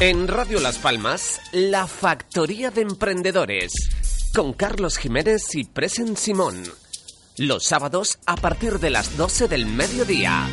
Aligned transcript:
En 0.00 0.28
Radio 0.28 0.60
Las 0.60 0.78
Palmas, 0.78 1.42
La 1.52 1.86
Factoría 1.86 2.70
de 2.70 2.80
Emprendedores, 2.80 3.70
con 4.34 4.54
Carlos 4.54 4.96
Jiménez 4.96 5.54
y 5.54 5.64
Presen 5.64 6.16
Simón. 6.16 6.64
Los 7.36 7.66
sábados 7.66 8.18
a 8.24 8.36
partir 8.36 8.78
de 8.78 8.88
las 8.88 9.18
12 9.18 9.48
del 9.48 9.66
mediodía. 9.66 10.48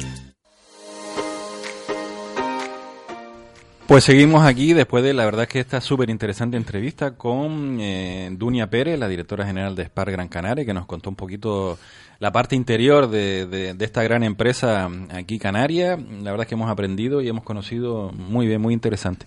Pues 3.88 4.04
seguimos 4.04 4.46
aquí 4.46 4.74
después 4.74 5.02
de 5.02 5.14
la 5.14 5.24
verdad 5.24 5.48
que 5.48 5.62
esta 5.62 5.80
súper 5.80 6.10
interesante 6.10 6.58
entrevista 6.58 7.12
con 7.12 7.78
eh, 7.80 8.30
Dunia 8.34 8.70
Pérez, 8.70 9.00
la 9.00 9.08
directora 9.08 9.46
general 9.46 9.76
de 9.76 9.84
Spar 9.86 10.12
Gran 10.12 10.28
Canaria, 10.28 10.66
que 10.66 10.74
nos 10.74 10.86
contó 10.86 11.10
un 11.10 11.16
poquito 11.16 11.80
la 12.20 12.34
parte 12.34 12.58
interior 12.58 13.10
de, 13.10 13.46
de, 13.46 13.86
esta 13.86 14.04
gran 14.04 14.24
empresa 14.24 14.90
aquí 15.12 15.40
Canaria. 15.40 15.96
La 15.96 16.32
verdad 16.32 16.42
es 16.42 16.48
que 16.48 16.56
hemos 16.56 16.70
aprendido 16.70 17.22
y 17.22 17.30
hemos 17.30 17.46
conocido 17.46 18.12
muy 18.12 18.46
bien, 18.46 18.60
muy 18.60 18.74
interesante. 18.74 19.26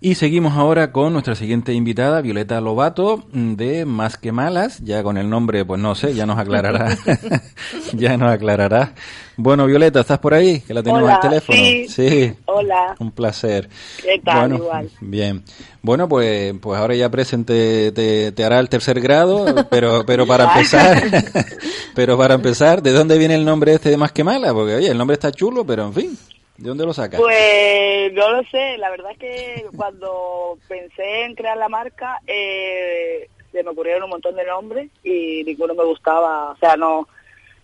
Y 0.00 0.16
seguimos 0.16 0.54
ahora 0.54 0.90
con 0.90 1.12
nuestra 1.12 1.36
siguiente 1.36 1.72
invitada, 1.72 2.20
Violeta 2.22 2.60
Lobato, 2.60 3.24
de 3.32 3.86
Más 3.86 4.18
que 4.18 4.32
Malas, 4.32 4.80
ya 4.80 5.04
con 5.04 5.16
el 5.16 5.30
nombre, 5.30 5.64
pues 5.64 5.80
no 5.80 5.94
sé, 5.94 6.12
ya 6.12 6.26
nos 6.26 6.38
aclarará, 6.38 6.98
ya 7.92 8.16
nos 8.16 8.32
aclarará. 8.32 8.94
Bueno, 9.38 9.66
Violeta, 9.66 10.00
¿estás 10.00 10.18
por 10.18 10.32
ahí? 10.32 10.60
Que 10.62 10.72
la 10.72 10.82
tenemos 10.82 11.10
al 11.10 11.20
teléfono. 11.20 11.58
Sí. 11.88 12.34
Hola. 12.46 12.94
Un 12.98 13.12
placer. 13.12 13.68
¿Qué 14.02 14.18
tal? 14.24 14.54
Igual. 14.54 14.90
Bien. 15.00 15.44
Bueno, 15.82 16.08
pues, 16.08 16.54
pues 16.60 16.78
ahora 16.78 16.94
ya 16.94 17.10
presente 17.10 17.92
te, 17.92 18.32
te, 18.32 18.44
hará 18.44 18.58
el 18.58 18.70
tercer 18.70 19.00
grado, 19.00 19.44
pero, 19.70 20.04
pero 20.06 20.26
para 20.26 20.44
empezar, 20.44 21.02
pero 21.94 22.16
para 22.16 22.34
empezar, 22.34 22.82
¿de 22.82 22.92
dónde 22.92 23.18
viene 23.18 23.34
el 23.34 23.44
nombre 23.44 23.74
este 23.74 23.90
de 23.90 23.98
Más 23.98 24.12
que 24.12 24.24
Malas? 24.24 24.54
Porque 24.54 24.74
oye, 24.74 24.88
el 24.88 24.98
nombre 24.98 25.14
está 25.14 25.30
chulo, 25.30 25.66
pero 25.66 25.84
en 25.84 25.92
fin. 25.92 26.18
¿De 26.56 26.70
dónde 26.70 26.86
lo 26.86 26.94
sacas? 26.94 27.20
Pues 27.20 28.12
no 28.14 28.30
lo 28.30 28.42
sé, 28.44 28.78
la 28.78 28.88
verdad 28.88 29.12
es 29.12 29.18
que 29.18 29.66
cuando 29.76 30.56
pensé 30.66 31.24
en 31.24 31.34
crear 31.34 31.58
la 31.58 31.68
marca 31.68 32.18
eh, 32.26 33.28
se 33.52 33.62
me 33.62 33.70
ocurrieron 33.70 34.04
un 34.04 34.10
montón 34.10 34.34
de 34.36 34.46
nombres 34.46 34.88
y 35.04 35.44
ninguno 35.44 35.74
me 35.74 35.84
gustaba, 35.84 36.52
o 36.52 36.56
sea, 36.56 36.76
no 36.76 37.06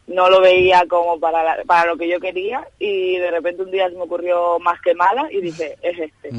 no 0.07 0.29
lo 0.29 0.41
veía 0.41 0.85
como 0.89 1.19
para, 1.19 1.63
para 1.65 1.87
lo 1.87 1.97
que 1.97 2.09
yo 2.09 2.21
quería 2.21 2.67
y 2.79 3.17
de 3.17 3.31
repente 3.31 3.63
un 3.63 3.71
día 3.71 3.89
se 3.89 3.97
me 3.97 4.03
ocurrió 4.03 4.59
más 4.59 4.81
que 4.81 4.95
mala 4.95 5.29
y 5.31 5.41
dije, 5.41 5.77
es 5.83 5.99
este. 5.99 6.31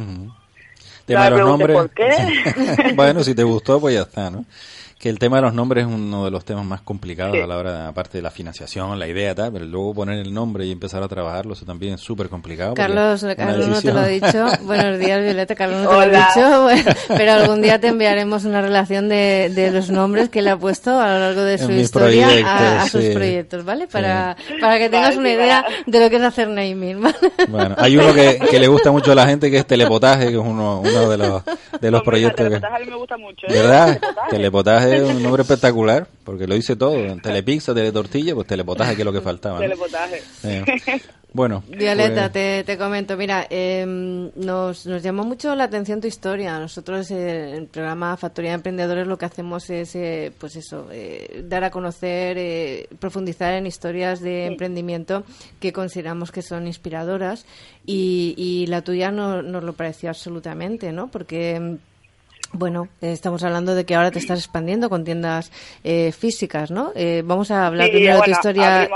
los 1.30 1.40
nombres. 1.40 1.78
¿Por 1.78 1.90
qué? 1.90 2.12
bueno, 2.96 3.24
si 3.24 3.36
te 3.36 3.44
gustó, 3.44 3.80
pues 3.80 3.96
ya 3.96 4.02
está, 4.02 4.30
¿no? 4.30 4.46
Que 5.04 5.10
el 5.10 5.20
tema 5.20 5.36
de 5.36 5.42
los 5.42 5.54
nombres 5.54 5.86
es 5.86 5.94
uno 5.94 6.24
de 6.24 6.32
los 6.32 6.46
temas 6.46 6.64
más 6.64 6.80
complicados 6.80 7.36
a 7.36 7.46
la 7.46 7.58
hora, 7.58 7.90
aparte 7.90 8.20
de 8.20 8.22
la 8.22 8.32
financiación, 8.32 8.98
la 8.98 9.06
idea, 9.06 9.36
tal, 9.36 9.52
pero 9.52 9.66
luego 9.66 9.94
poner 9.94 10.18
el 10.20 10.34
nombre 10.34 10.66
y 10.66 10.72
empezar 10.72 11.04
a 11.04 11.10
trabajarlo, 11.10 11.56
eso 11.56 11.66
también 11.66 11.96
es 11.96 12.00
súper 12.00 12.30
complicado. 12.30 12.74
Carlos, 12.74 13.26
Carlos 13.36 13.68
no 13.68 13.82
te 13.82 13.92
lo 13.92 14.00
ha 14.00 14.08
dicho. 14.08 14.46
Buenos 14.62 14.98
días, 15.00 15.22
Violeta, 15.22 15.56
Carlos 15.56 15.82
no 15.82 15.90
te 15.90 16.08
lo 16.08 16.18
ha 16.18 16.74
dicho. 16.74 16.94
pero 17.10 17.34
algún 17.34 17.62
día 17.62 17.82
te 17.82 17.88
enviaremos 17.90 18.46
una 18.46 18.62
relación 18.62 19.10
de, 19.10 19.52
de, 19.54 19.72
los 19.72 19.90
nombres 19.90 20.30
que 20.30 20.42
le 20.42 20.52
ha 20.52 20.58
puesto 20.58 20.98
a 20.98 21.08
lo 21.16 21.20
largo 21.20 21.42
de 21.42 21.58
su 21.58 21.74
historia 21.74 22.82
a, 22.82 22.88
sus 22.88 23.04
proyectos, 23.08 23.66
¿vale? 23.66 23.88
Para, 23.88 24.38
para 24.62 24.78
que 24.78 24.90
tengas 24.90 25.18
una 25.18 25.32
idea 25.32 25.66
de 25.86 26.00
lo 26.00 26.10
que 26.10 26.16
es 26.16 26.22
hacer 26.22 26.48
naming, 26.48 27.02
¿vale? 27.02 27.18
Bueno, 27.50 27.76
hay 27.78 27.98
uno 27.98 28.14
que, 28.14 28.40
que, 28.50 28.58
le 28.58 28.70
gusta 28.70 28.90
mucho 28.90 29.12
a 29.12 29.16
la 29.16 29.28
gente 29.28 29.52
que 29.52 29.58
es 29.58 29.68
telepotaje, 29.68 30.28
que 30.28 30.36
es 30.36 30.38
uno, 30.38 30.80
uno 30.80 31.10
de 31.10 31.18
los, 31.18 31.44
de 31.82 31.92
los 31.92 32.02
proyectos. 32.04 32.38
Telepotaje 32.38 32.76
a 32.78 32.80
mí 32.80 32.86
me 32.90 32.96
gusta 32.96 33.18
mucho. 33.18 33.48
¿eh? 33.48 33.54
¿Verdad? 33.54 34.00
telepotaje 34.30 34.93
un 35.02 35.24
nombre 35.24 35.42
espectacular, 35.42 36.08
porque 36.24 36.48
lo 36.48 36.56
hice 36.56 36.76
todo. 36.76 36.94
Telepizza, 37.22 37.74
teletortilla, 37.74 38.36
pues 38.36 38.48
telepotaje, 38.48 38.96
que 38.96 39.02
es 39.02 39.06
lo 39.06 39.14
que 39.14 39.22
faltaba. 39.22 39.60
Telepotaje. 39.60 40.22
Eh, 40.44 40.64
bueno. 41.34 41.64
Violeta, 41.68 42.30
pues- 42.30 42.34
te, 42.34 42.64
te, 42.64 42.78
comento, 42.78 43.18
mira, 43.18 43.48
em, 43.50 44.30
nos, 44.36 44.86
nos 44.86 45.02
llamó 45.02 45.24
mucho 45.24 45.56
la 45.56 45.66
atención 45.66 46.02
tu 46.02 46.08
historia. 46.08 46.60
Nosotros 46.60 47.10
eh, 47.12 47.50
en 47.50 47.56
el 47.56 47.66
programa 47.68 48.16
Factoría 48.18 48.52
de 48.52 48.56
Emprendedores 48.56 49.08
lo 49.08 49.18
que 49.18 49.26
hacemos 49.26 49.70
es, 49.70 49.96
eh, 49.96 50.32
pues 50.38 50.56
eso, 50.56 50.88
dar 51.44 51.64
a 51.64 51.72
conocer, 51.72 52.88
profundizar 53.00 53.54
en 53.54 53.68
historias 53.68 54.22
de 54.22 54.46
emprendimiento 54.46 55.24
que 55.60 55.74
consideramos 55.74 56.32
que 56.32 56.42
son 56.42 56.68
inspiradoras 56.68 57.46
y, 57.86 58.34
y 58.38 58.68
la 58.68 58.82
tuya 58.82 59.12
no, 59.12 59.42
nos 59.42 59.64
lo 59.64 59.74
pareció 59.74 60.10
absolutamente, 60.10 60.92
¿no? 60.92 61.08
Porque 61.08 61.56
em, 61.56 61.78
bueno, 62.54 62.88
estamos 63.02 63.44
hablando 63.44 63.74
de 63.74 63.84
que 63.84 63.96
ahora 63.96 64.12
te 64.12 64.20
estás 64.20 64.40
expandiendo 64.40 64.90
con 64.90 65.04
tiendas 65.04 65.52
eh, 65.84 66.12
físicas, 66.12 66.70
¿no? 66.70 66.92
Eh, 66.96 67.24
vamos 67.26 67.50
a 67.50 67.66
hablar 67.66 67.90
primero 67.90 68.18
de 68.18 68.24
tu 68.24 68.32
historia, 68.32 68.90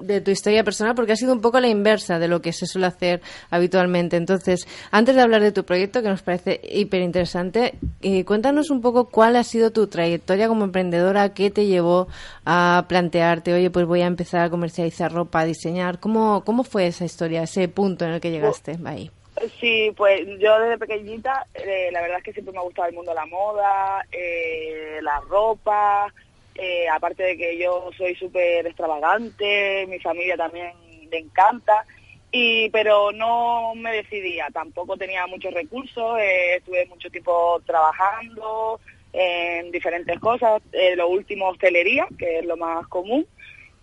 de 0.00 0.20
tu 0.20 0.30
historia 0.30 0.62
personal, 0.62 0.94
porque 0.94 1.12
ha 1.12 1.16
sido 1.16 1.32
un 1.32 1.40
poco 1.40 1.58
la 1.58 1.68
inversa 1.68 2.18
de 2.18 2.28
lo 2.28 2.42
que 2.42 2.52
se 2.52 2.66
suele 2.66 2.86
hacer 2.86 3.22
habitualmente. 3.50 4.16
Entonces, 4.16 4.68
antes 4.90 5.14
de 5.14 5.22
hablar 5.22 5.42
de 5.42 5.52
tu 5.52 5.64
proyecto, 5.64 6.02
que 6.02 6.08
nos 6.08 6.22
parece 6.22 6.60
hiper 6.62 7.00
interesante, 7.00 7.74
eh, 8.02 8.24
cuéntanos 8.24 8.70
un 8.70 8.82
poco 8.82 9.06
cuál 9.06 9.36
ha 9.36 9.44
sido 9.44 9.72
tu 9.72 9.86
trayectoria 9.86 10.46
como 10.46 10.64
emprendedora, 10.64 11.30
qué 11.30 11.50
te 11.50 11.64
llevó 11.64 12.08
a 12.44 12.84
plantearte, 12.88 13.54
oye, 13.54 13.70
pues 13.70 13.86
voy 13.86 14.02
a 14.02 14.06
empezar 14.06 14.42
a 14.42 14.50
comercializar 14.50 15.12
ropa, 15.12 15.40
a 15.40 15.44
diseñar. 15.46 15.98
¿Cómo, 15.98 16.44
cómo 16.44 16.62
fue 16.62 16.86
esa 16.86 17.06
historia, 17.06 17.42
ese 17.42 17.68
punto 17.68 18.04
en 18.04 18.12
el 18.12 18.20
que 18.20 18.30
llegaste 18.30 18.78
ahí? 18.84 19.10
Sí, 19.60 19.92
pues 19.96 20.20
yo 20.38 20.58
desde 20.60 20.78
pequeñita, 20.78 21.46
eh, 21.54 21.88
la 21.92 22.00
verdad 22.02 22.18
es 22.18 22.24
que 22.24 22.32
siempre 22.32 22.52
me 22.52 22.58
ha 22.58 22.62
gustado 22.62 22.88
el 22.88 22.94
mundo 22.94 23.10
de 23.10 23.16
la 23.16 23.26
moda, 23.26 24.06
eh, 24.12 25.00
la 25.02 25.20
ropa, 25.28 26.12
eh, 26.54 26.88
aparte 26.88 27.24
de 27.24 27.36
que 27.36 27.58
yo 27.58 27.90
soy 27.96 28.14
súper 28.14 28.64
extravagante, 28.64 29.86
mi 29.88 29.98
familia 29.98 30.36
también 30.36 30.72
le 31.10 31.18
encanta, 31.18 31.84
y 32.30 32.70
pero 32.70 33.10
no 33.10 33.74
me 33.74 33.92
decidía, 33.96 34.46
tampoco 34.52 34.96
tenía 34.96 35.26
muchos 35.26 35.52
recursos, 35.52 36.16
estuve 36.20 36.86
mucho 36.86 37.10
tiempo 37.10 37.60
trabajando 37.66 38.80
en 39.12 39.72
diferentes 39.72 40.18
cosas, 40.20 40.62
lo 40.96 41.08
último 41.08 41.48
hostelería, 41.48 42.06
que 42.18 42.38
es 42.38 42.44
lo 42.44 42.56
más 42.56 42.86
común, 42.86 43.26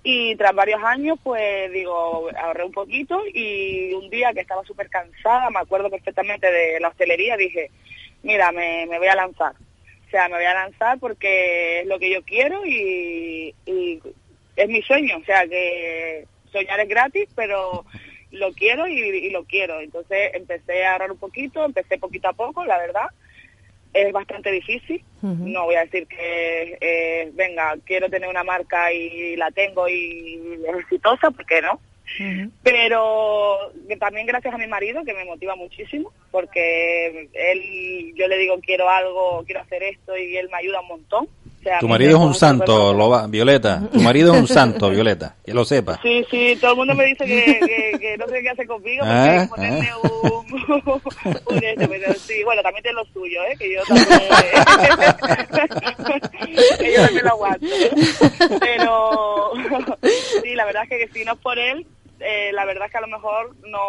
y 0.03 0.35
tras 0.35 0.55
varios 0.55 0.81
años, 0.83 1.19
pues 1.23 1.71
digo, 1.71 2.29
ahorré 2.35 2.63
un 2.63 2.71
poquito 2.71 3.21
y 3.31 3.93
un 3.93 4.09
día 4.09 4.33
que 4.33 4.41
estaba 4.41 4.63
súper 4.63 4.89
cansada, 4.89 5.49
me 5.51 5.59
acuerdo 5.59 5.89
perfectamente 5.91 6.51
de 6.51 6.79
la 6.79 6.87
hostelería, 6.87 7.37
dije, 7.37 7.69
mira, 8.23 8.51
me, 8.51 8.87
me, 8.87 8.97
voy 8.97 9.07
a 9.07 9.15
lanzar. 9.15 9.53
O 10.07 10.09
sea, 10.09 10.27
me 10.27 10.35
voy 10.35 10.45
a 10.45 10.55
lanzar 10.55 10.99
porque 10.99 11.81
es 11.81 11.87
lo 11.87 11.99
que 11.99 12.11
yo 12.11 12.23
quiero 12.23 12.65
y, 12.65 13.53
es 14.55 14.67
mi 14.67 14.81
sueño. 14.81 15.17
O 15.17 15.23
sea, 15.23 15.47
que 15.47 16.25
soñar 16.51 16.79
es 16.79 16.89
gratis, 16.89 17.29
pero 17.35 17.85
lo 18.31 18.51
quiero 18.53 18.87
y, 18.87 18.99
y 18.99 19.29
lo 19.29 19.45
quiero. 19.45 19.79
Entonces 19.79 20.31
empecé 20.33 20.83
a 20.83 20.93
ahorrar 20.93 21.11
un 21.11 21.19
poquito, 21.19 21.63
empecé 21.63 21.99
poquito 21.99 22.27
a 22.27 22.33
poco, 22.33 22.65
la 22.65 22.77
verdad 22.79 23.07
es 23.93 24.11
bastante 24.11 24.51
difícil. 24.51 25.03
No 25.21 25.65
voy 25.65 25.75
a 25.75 25.85
decir 25.85 26.07
que, 26.07 26.77
eh, 26.81 27.29
venga, 27.33 27.75
quiero 27.85 28.09
tener 28.09 28.27
una 28.27 28.43
marca 28.43 28.91
y 28.91 29.35
la 29.35 29.51
tengo 29.51 29.87
y 29.87 30.41
es 30.67 30.75
exitosa, 30.79 31.31
porque 31.31 31.61
no. 31.61 31.79
Pero 32.63 33.71
también 33.99 34.27
gracias 34.27 34.53
a 34.53 34.57
mi 34.57 34.67
marido, 34.67 35.03
que 35.05 35.13
me 35.13 35.25
motiva 35.25 35.55
muchísimo, 35.55 36.11
porque 36.31 37.29
él, 37.33 38.13
yo 38.15 38.27
le 38.27 38.37
digo, 38.37 38.59
quiero 38.59 38.89
algo, 38.89 39.43
quiero 39.45 39.61
hacer 39.61 39.83
esto, 39.83 40.17
y 40.17 40.35
él 40.35 40.49
me 40.49 40.57
ayuda 40.57 40.81
un 40.81 40.87
montón 40.87 41.29
tu 41.79 41.87
marido 41.87 42.17
es 42.17 42.23
un 42.23 42.33
santo, 42.33 42.91
lo 42.93 43.27
Violeta. 43.27 43.83
Tu 43.91 43.99
marido 43.99 44.33
es 44.33 44.41
un 44.41 44.47
santo, 44.47 44.89
Violeta. 44.89 45.35
Que 45.43 45.53
lo 45.53 45.63
sepa. 45.65 45.99
Sí, 46.01 46.25
sí, 46.29 46.57
todo 46.59 46.71
el 46.71 46.77
mundo 46.77 46.95
me 46.95 47.05
dice 47.05 47.25
que, 47.25 47.59
que, 47.99 48.17
no 48.17 48.27
sé 48.27 48.41
qué 48.41 48.49
hace 48.49 48.65
conmigo 48.65 49.05
porque 49.05 49.13
hay 49.13 49.37
que 49.37 49.43
ah, 49.43 49.49
ponerme 49.49 49.89
ah. 49.89 49.97
un, 50.23 50.51
un 51.47 51.63
este, 51.63 51.87
pero 51.87 52.13
sí, 52.13 52.43
bueno, 52.43 52.61
también 52.61 52.83
tiene 52.83 52.95
lo 52.95 53.05
suyo, 53.05 53.41
¿eh? 53.43 53.55
Que 53.57 53.73
yo 53.73 53.81
también, 53.87 54.07
que 56.79 56.93
yo 56.93 57.01
también 57.01 57.25
lo 57.25 57.31
aguanto. 57.31 57.65
Pero 58.59 59.51
sí, 60.43 60.53
la 60.55 60.65
verdad 60.65 60.83
es 60.83 60.89
que, 60.89 61.07
si 61.13 61.23
no 61.25 61.33
es 61.33 61.39
por 61.39 61.59
él, 61.59 61.85
eh, 62.19 62.51
la 62.53 62.65
verdad 62.65 62.85
es 62.85 62.91
que 62.91 62.97
a 62.97 63.01
lo 63.01 63.07
mejor 63.07 63.55
no 63.67 63.79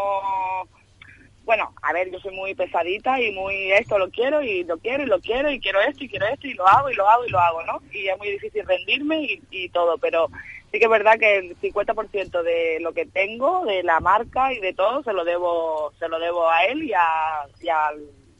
bueno, 1.44 1.74
a 1.82 1.92
ver, 1.92 2.10
yo 2.10 2.20
soy 2.20 2.34
muy 2.34 2.54
pesadita 2.54 3.20
y 3.20 3.32
muy 3.32 3.72
esto 3.72 3.98
lo 3.98 4.10
quiero 4.10 4.42
y 4.42 4.64
lo 4.64 4.78
quiero 4.78 5.02
y 5.02 5.06
lo 5.06 5.20
quiero 5.20 5.50
y 5.50 5.60
quiero 5.60 5.80
esto 5.80 6.04
y 6.04 6.08
quiero 6.08 6.26
esto 6.26 6.46
y 6.46 6.54
lo 6.54 6.66
hago 6.66 6.90
y 6.90 6.94
lo 6.94 7.08
hago 7.08 7.26
y 7.26 7.30
lo 7.30 7.38
hago, 7.40 7.62
¿no? 7.64 7.80
Y 7.92 8.08
es 8.08 8.18
muy 8.18 8.30
difícil 8.30 8.66
rendirme 8.66 9.22
y, 9.22 9.42
y 9.50 9.68
todo, 9.70 9.98
pero 9.98 10.28
sí 10.70 10.78
que 10.78 10.84
es 10.84 10.90
verdad 10.90 11.18
que 11.18 11.36
el 11.36 11.58
50% 11.60 12.42
de 12.42 12.78
lo 12.80 12.92
que 12.92 13.06
tengo, 13.06 13.64
de 13.64 13.82
la 13.82 14.00
marca 14.00 14.52
y 14.52 14.60
de 14.60 14.72
todo, 14.72 15.02
se 15.02 15.12
lo 15.12 15.24
debo, 15.24 15.92
se 15.98 16.08
lo 16.08 16.18
debo 16.18 16.48
a 16.48 16.64
él 16.64 16.84
y 16.84 16.92
a, 16.92 17.46
y 17.60 17.68
a 17.68 17.90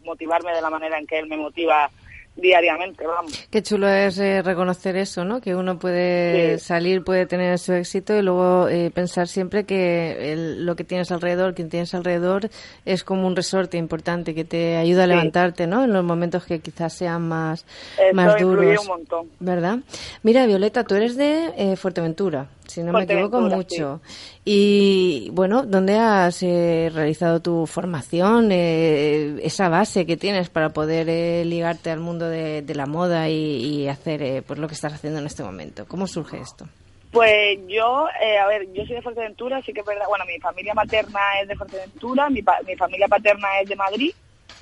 motivarme 0.05 0.55
de 0.55 0.63
la 0.63 0.71
manera 0.71 0.99
en 0.99 1.07
que 1.07 1.19
él 1.19 1.27
me 1.27 1.37
motiva 1.37 1.91
diariamente, 2.37 3.07
vamos. 3.07 3.47
Qué 3.51 3.63
chulo 3.63 3.89
es 3.89 4.19
eh, 4.19 4.43
reconocer 4.43 4.97
eso, 4.97 5.25
¿no? 5.25 5.41
Que 5.41 5.55
uno 5.55 5.79
puede 5.79 6.59
salir, 6.59 7.05
puede 7.05 7.27
tener 7.27 7.59
su 7.59 7.73
éxito 7.73 8.17
y 8.17 8.23
luego 8.23 8.69
eh, 8.69 8.91
pensar 8.91 9.29
siempre 9.29 9.65
que 9.65 10.35
lo 10.59 10.77
que 10.77 10.85
tienes 10.85 11.11
alrededor, 11.13 11.55
quien 11.55 11.69
tienes 11.69 11.95
alrededor, 11.95 12.51
es 12.85 13.05
como 13.05 13.27
un 13.27 13.37
resorte 13.37 13.77
importante 13.77 14.35
que 14.35 14.45
te 14.45 14.77
ayuda 14.77 15.05
a 15.05 15.07
levantarte, 15.07 15.67
¿no? 15.67 15.85
En 15.85 15.93
los 15.93 16.05
momentos 16.05 16.45
que 16.45 16.61
quizás 16.61 16.93
sean 16.95 17.29
más, 17.29 17.65
más 18.13 18.41
duros. 18.41 18.81
un 18.81 18.87
montón. 18.87 19.29
¿Verdad? 19.41 19.79
Mira, 20.23 20.47
Violeta, 20.47 20.85
tú 20.85 20.95
eres 20.95 21.17
de 21.17 21.53
eh, 21.57 21.77
Fuerteventura 21.77 22.49
si 22.67 22.83
no 22.83 22.93
me 22.93 23.05
equivoco 23.05 23.41
mucho. 23.41 24.01
Y 24.45 25.31
bueno, 25.33 25.65
¿dónde 25.65 25.99
has 25.99 26.43
eh, 26.43 26.91
realizado 26.93 27.41
tu 27.41 27.67
formación, 27.67 28.51
eh, 28.51 29.39
esa 29.43 29.69
base 29.69 30.07
que 30.07 30.17
tienes 30.17 30.49
para 30.49 30.71
poder 30.71 31.09
eh, 31.09 31.45
ligarte 31.45 31.91
al 31.91 32.01
mundo 32.01 32.29
de, 32.29 32.65
la 32.75 32.87
moda 32.87 33.29
y, 33.29 33.87
hacer 33.89 34.43
pues 34.45 34.59
lo 34.59 34.69
que 34.69 34.75
estás 34.75 34.95
haciendo 34.95 35.19
en 35.19 35.27
este 35.27 35.43
momento? 35.43 35.87
¿Cómo 35.87 36.07
surge 36.07 36.41
esto? 36.41 36.67
Pues 37.11 37.59
yo, 37.69 38.07
a 38.07 38.47
ver, 38.47 38.73
yo 38.73 38.87
soy 38.87 38.97
de 38.97 39.03
Fuerteventura, 39.03 39.59
así 39.59 39.73
que 39.73 39.81
es 39.81 39.87
verdad, 39.87 40.07
bueno, 40.09 40.25
mi 40.25 40.39
familia 40.39 40.73
materna 40.73 41.21
es 41.43 41.49
de 41.49 41.57
Fuerteventura, 41.57 42.31
mi, 42.31 42.43
mi 42.67 42.77
familia 42.77 43.07
paterna 43.07 43.61
es 43.61 43.69
de 43.69 43.77
Madrid, 43.77 44.13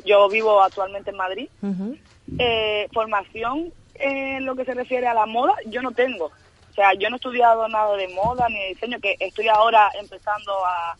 yo 0.05 0.29
vivo 0.29 0.61
actualmente 0.61 1.11
en 1.11 1.17
Madrid. 1.17 1.49
formación 2.93 3.73
en 3.95 4.45
lo 4.45 4.57
que 4.57 4.65
se 4.65 4.75
refiere 4.75 5.07
a 5.07 5.15
la 5.15 5.27
moda, 5.27 5.55
yo 5.67 5.81
no 5.83 5.93
tengo. 5.93 6.33
O 6.81 6.83
sea, 6.83 6.95
yo 6.95 7.11
no 7.11 7.17
he 7.17 7.19
estudiado 7.19 7.69
nada 7.69 7.95
de 7.95 8.09
moda 8.09 8.49
ni 8.49 8.59
de 8.59 8.69
diseño, 8.69 8.99
que 9.01 9.15
estoy 9.21 9.49
ahora 9.49 9.91
empezando 10.01 10.65
a, 10.65 10.97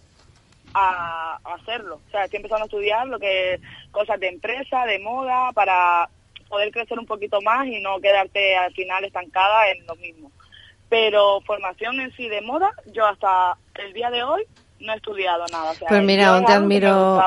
a, 0.75 1.39
hacerlo. 1.55 2.03
O 2.07 2.11
sea, 2.11 2.25
estoy 2.25 2.37
empezando 2.37 2.65
a 2.65 2.67
estudiar 2.67 3.07
lo 3.07 3.19
que 3.19 3.59
cosas 3.91 4.21
de 4.21 4.29
empresa, 4.29 4.85
de 4.85 4.99
moda, 4.99 5.53
para 5.53 6.11
poder 6.51 6.71
crecer 6.71 6.99
un 6.99 7.07
poquito 7.07 7.41
más 7.41 7.67
y 7.67 7.81
no 7.81 7.99
quedarte 7.99 8.59
al 8.59 8.75
final 8.75 9.07
estancada 9.07 9.71
en 9.71 9.87
lo 9.87 9.97
mismo. 9.97 10.31
Pero 10.91 11.41
formación 11.47 11.99
en 11.99 12.15
sí 12.15 12.29
de 12.29 12.43
moda, 12.43 12.75
yo 12.93 13.07
hasta 13.07 13.57
el 13.77 13.95
día 13.95 14.11
de 14.11 14.23
hoy 14.23 14.43
no 14.81 14.93
he 14.93 14.97
estudiado 14.97 15.47
nada. 15.51 15.73
pues 15.89 16.03
mira, 16.03 16.35
aún 16.35 16.45
te 16.45 16.53
admiro, 16.53 17.19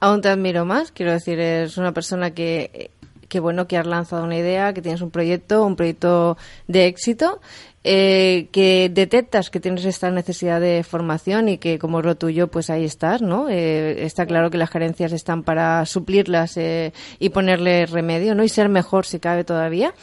aún 0.00 0.20
te 0.20 0.28
admiro 0.28 0.64
más. 0.64 0.92
Quiero 0.92 1.10
decir, 1.10 1.40
es 1.40 1.76
una 1.76 1.90
persona 1.90 2.32
que 2.34 2.92
que 3.34 3.40
bueno 3.40 3.66
que 3.66 3.76
has 3.76 3.84
lanzado 3.84 4.22
una 4.22 4.38
idea, 4.38 4.72
que 4.72 4.80
tienes 4.80 5.00
un 5.00 5.10
proyecto, 5.10 5.66
un 5.66 5.74
proyecto 5.74 6.36
de 6.68 6.86
éxito, 6.86 7.40
eh, 7.82 8.46
que 8.52 8.88
detectas 8.92 9.50
que 9.50 9.58
tienes 9.58 9.84
esta 9.86 10.08
necesidad 10.12 10.60
de 10.60 10.84
formación 10.84 11.48
y 11.48 11.58
que 11.58 11.80
como 11.80 11.98
es 11.98 12.06
lo 12.06 12.14
tuyo, 12.14 12.46
pues 12.46 12.70
ahí 12.70 12.84
estás, 12.84 13.22
¿no? 13.22 13.48
Eh, 13.50 14.04
está 14.04 14.24
claro 14.24 14.50
que 14.50 14.56
las 14.56 14.70
carencias 14.70 15.10
están 15.10 15.42
para 15.42 15.84
suplirlas 15.84 16.56
eh, 16.58 16.92
y 17.18 17.30
ponerle 17.30 17.86
remedio, 17.86 18.36
¿no? 18.36 18.44
Y 18.44 18.48
ser 18.48 18.68
mejor 18.68 19.04
si 19.04 19.18
cabe 19.18 19.42
todavía. 19.42 19.94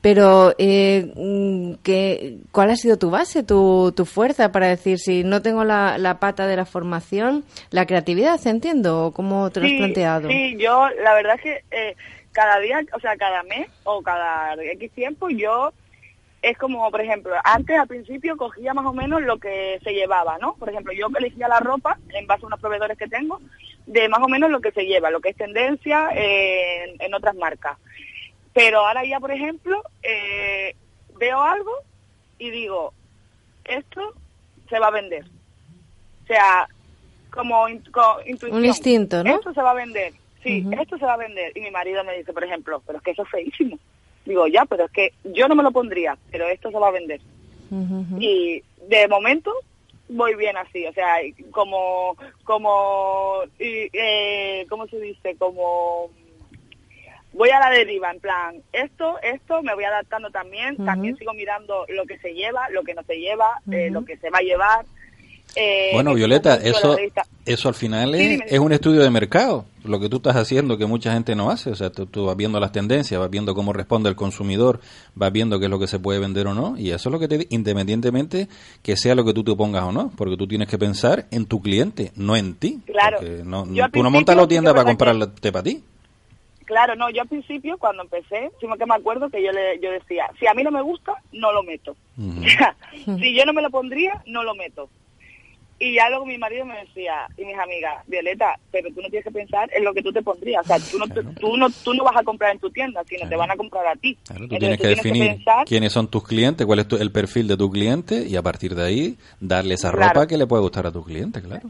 Pero, 0.00 0.54
mm, 0.56 1.72
¿qué, 1.82 2.36
¿cuál 2.52 2.70
ha 2.70 2.76
sido 2.76 2.98
tu 2.98 3.10
base, 3.10 3.42
tu, 3.42 3.92
tu 3.96 4.04
fuerza 4.04 4.52
para 4.52 4.68
decir 4.68 5.00
si 5.00 5.24
no 5.24 5.42
tengo 5.42 5.64
la, 5.64 5.98
la 5.98 6.20
pata 6.20 6.46
de 6.46 6.54
la 6.54 6.66
formación, 6.66 7.44
la 7.70 7.84
creatividad, 7.84 8.38
entiendo? 8.46 9.10
¿Cómo 9.12 9.50
te 9.50 9.58
lo 9.58 9.66
has 9.66 9.72
planteado? 9.72 10.28
Sí, 10.28 10.56
yo 10.58 10.88
la 11.02 11.14
verdad 11.14 11.34
es 11.34 11.42
que 11.42 11.96
cada 12.36 12.60
día, 12.60 12.84
o 12.92 13.00
sea, 13.00 13.16
cada 13.16 13.42
mes 13.44 13.66
o 13.84 14.02
cada 14.02 14.62
X 14.62 14.92
tiempo 14.92 15.30
yo 15.30 15.72
es 16.42 16.58
como, 16.58 16.90
por 16.90 17.00
ejemplo, 17.00 17.34
antes 17.42 17.78
al 17.78 17.88
principio 17.88 18.36
cogía 18.36 18.74
más 18.74 18.84
o 18.84 18.92
menos 18.92 19.22
lo 19.22 19.38
que 19.38 19.80
se 19.82 19.94
llevaba, 19.94 20.36
¿no? 20.36 20.54
Por 20.56 20.68
ejemplo, 20.68 20.92
yo 20.92 21.06
elegía 21.18 21.48
la 21.48 21.60
ropa 21.60 21.98
en 22.10 22.26
base 22.26 22.44
a 22.44 22.48
unos 22.48 22.60
proveedores 22.60 22.98
que 22.98 23.08
tengo 23.08 23.40
de 23.86 24.10
más 24.10 24.20
o 24.20 24.28
menos 24.28 24.50
lo 24.50 24.60
que 24.60 24.70
se 24.70 24.84
lleva, 24.84 25.10
lo 25.10 25.20
que 25.20 25.30
es 25.30 25.36
tendencia 25.36 26.10
en, 26.12 27.14
otras 27.14 27.34
marcas. 27.36 27.78
Pero 28.52 28.86
ahora 28.86 29.02
ya, 29.06 29.18
por 29.18 29.30
ejemplo, 29.30 29.82
eh, 30.02 30.76
veo 31.18 31.40
algo 31.40 31.72
y 32.38 32.50
digo, 32.50 32.92
esto 33.64 34.12
se 34.68 34.78
va 34.78 34.88
a 34.88 34.90
vender. 34.90 35.24
O 36.24 36.26
sea, 36.26 36.68
como, 37.30 37.66
intuición. 37.66 38.52
Un 38.52 38.66
instinto, 38.66 39.24
¿no? 39.24 39.36
Esto 39.36 39.54
se 39.54 39.62
va 39.62 39.70
a 39.70 39.74
vender 39.74 40.12
sí, 40.46 40.66
esto 40.80 40.98
se 40.98 41.04
va 41.04 41.14
a 41.14 41.18
vender. 41.18 41.52
Y 41.56 41.60
mi 41.60 41.70
marido 41.70 42.04
me 42.04 42.16
dice, 42.16 42.32
por 42.32 42.44
ejemplo, 42.44 42.82
pero 42.86 42.98
es 42.98 43.04
que 43.04 43.10
eso 43.10 43.22
es 43.22 43.28
feísimo. 43.28 43.78
Digo, 44.24 44.46
ya, 44.46 44.64
pero 44.64 44.86
es 44.86 44.90
que 44.90 45.12
yo 45.24 45.48
no 45.48 45.54
me 45.54 45.62
lo 45.62 45.70
pondría, 45.70 46.16
pero 46.30 46.48
esto 46.48 46.70
se 46.70 46.78
va 46.78 46.88
a 46.88 46.92
vender. 46.92 47.20
Y 48.18 48.62
de 48.88 49.08
momento 49.08 49.52
voy 50.08 50.34
bien 50.36 50.56
así, 50.56 50.86
o 50.86 50.92
sea, 50.92 51.16
como, 51.50 52.16
como, 52.44 53.40
y, 53.58 53.90
eh, 53.92 54.64
¿cómo 54.68 54.86
se 54.86 55.00
dice? 55.00 55.36
Como 55.36 56.10
voy 57.32 57.50
a 57.50 57.60
la 57.60 57.70
deriva, 57.70 58.10
en 58.10 58.20
plan, 58.20 58.62
esto, 58.72 59.18
esto, 59.22 59.62
me 59.62 59.74
voy 59.74 59.84
adaptando 59.84 60.30
también, 60.30 60.76
también 60.76 61.16
sigo 61.16 61.34
mirando 61.34 61.84
lo 61.88 62.06
que 62.06 62.18
se 62.18 62.34
lleva, 62.34 62.68
lo 62.70 62.82
que 62.82 62.94
no 62.94 63.02
se 63.02 63.18
lleva, 63.18 63.60
eh, 63.70 63.90
lo 63.90 64.04
que 64.04 64.16
se 64.16 64.30
va 64.30 64.38
a 64.38 64.42
llevar, 64.42 64.86
eh, 65.56 65.90
bueno, 65.94 66.12
Violeta, 66.12 66.56
eso, 66.56 66.96
eso 67.46 67.68
al 67.68 67.74
final 67.74 68.14
es, 68.14 68.58
un 68.58 68.72
estudio 68.72 69.00
de 69.00 69.08
mercado, 69.08 69.64
lo 69.84 69.98
que 69.98 70.10
tú 70.10 70.16
estás 70.16 70.36
haciendo 70.36 70.76
que 70.76 70.84
mucha 70.84 71.14
gente 71.14 71.34
no 71.34 71.50
hace. 71.50 71.70
O 71.70 71.74
sea, 71.74 71.90
tú, 71.90 72.26
vas 72.26 72.36
viendo 72.36 72.60
las 72.60 72.72
tendencias, 72.72 73.18
vas 73.18 73.30
viendo 73.30 73.54
cómo 73.54 73.72
responde 73.72 74.10
el 74.10 74.16
consumidor, 74.16 74.80
vas 75.14 75.32
viendo 75.32 75.58
qué 75.58 75.64
es 75.64 75.70
lo 75.70 75.78
que 75.78 75.86
se 75.86 75.98
puede 75.98 76.18
vender 76.18 76.46
o 76.46 76.54
no, 76.54 76.76
y 76.76 76.90
eso 76.90 77.08
es 77.08 77.12
lo 77.12 77.18
que 77.18 77.26
te, 77.26 77.46
independientemente 77.48 78.48
que 78.82 78.96
sea 78.96 79.14
lo 79.14 79.24
que 79.24 79.32
tú 79.32 79.44
te 79.44 79.56
pongas 79.56 79.84
o 79.84 79.92
no, 79.92 80.12
porque 80.14 80.36
tú 80.36 80.46
tienes 80.46 80.68
que 80.68 80.76
pensar 80.76 81.26
en 81.30 81.46
tu 81.46 81.62
cliente, 81.62 82.12
no 82.16 82.36
en 82.36 82.54
ti. 82.54 82.80
Claro. 82.84 83.18
No, 83.44 83.64
tú 83.90 84.02
no 84.02 84.10
montas 84.10 84.36
la 84.36 84.46
tienda 84.46 84.74
para 84.74 84.84
comprarte 84.84 85.52
para 85.52 85.62
ti. 85.62 85.82
Claro, 86.66 86.96
no, 86.96 87.08
yo 87.10 87.22
al 87.22 87.28
principio 87.28 87.78
cuando 87.78 88.02
empecé, 88.02 88.50
sí 88.60 88.66
que 88.76 88.86
me 88.86 88.94
acuerdo 88.94 89.30
que 89.30 89.42
yo 89.42 89.52
le 89.52 89.78
yo 89.80 89.90
decía, 89.92 90.28
si 90.38 90.48
a 90.48 90.52
mí 90.52 90.64
no 90.64 90.72
me 90.72 90.82
gusta, 90.82 91.14
no 91.32 91.52
lo 91.52 91.62
meto. 91.62 91.96
si 93.20 93.34
yo 93.34 93.46
no 93.46 93.52
me 93.52 93.62
lo 93.62 93.70
pondría, 93.70 94.22
no 94.26 94.42
lo 94.42 94.54
meto. 94.54 94.90
Y 95.78 95.94
ya 95.94 96.08
luego 96.08 96.24
mi 96.24 96.38
marido 96.38 96.64
me 96.64 96.78
decía, 96.78 97.26
y 97.36 97.44
mis 97.44 97.58
amigas, 97.58 98.02
Violeta, 98.06 98.58
pero 98.70 98.88
tú 98.94 99.02
no 99.02 99.08
tienes 99.08 99.24
que 99.24 99.30
pensar 99.30 99.68
en 99.74 99.84
lo 99.84 99.92
que 99.92 100.02
tú 100.02 100.10
te 100.10 100.22
pondrías. 100.22 100.64
O 100.64 100.66
sea, 100.66 100.78
tú 100.78 100.98
no, 100.98 101.06
tú 101.34 101.56
no, 101.56 101.68
tú 101.84 101.92
no 101.92 102.02
vas 102.02 102.16
a 102.16 102.24
comprar 102.24 102.52
en 102.52 102.58
tu 102.58 102.70
tienda, 102.70 103.02
sino 103.06 103.28
te 103.28 103.36
van 103.36 103.50
a 103.50 103.56
comprar 103.56 103.86
a 103.86 103.94
ti. 103.94 104.16
Claro, 104.26 104.48
tú 104.48 104.56
tienes 104.56 104.80
que 104.80 104.88
definir 104.88 105.38
quiénes 105.66 105.92
son 105.92 106.08
tus 106.08 106.24
clientes, 106.26 106.66
cuál 106.66 106.78
es 106.78 106.86
el 106.92 107.12
perfil 107.12 107.46
de 107.48 107.56
tu 107.58 107.70
cliente 107.70 108.26
y 108.26 108.36
a 108.36 108.42
partir 108.42 108.74
de 108.74 108.84
ahí 108.84 109.18
darle 109.40 109.74
esa 109.74 109.90
ropa 109.90 110.26
que 110.26 110.38
le 110.38 110.46
puede 110.46 110.62
gustar 110.62 110.86
a 110.86 110.92
tu 110.92 111.04
cliente, 111.04 111.42
claro. 111.42 111.68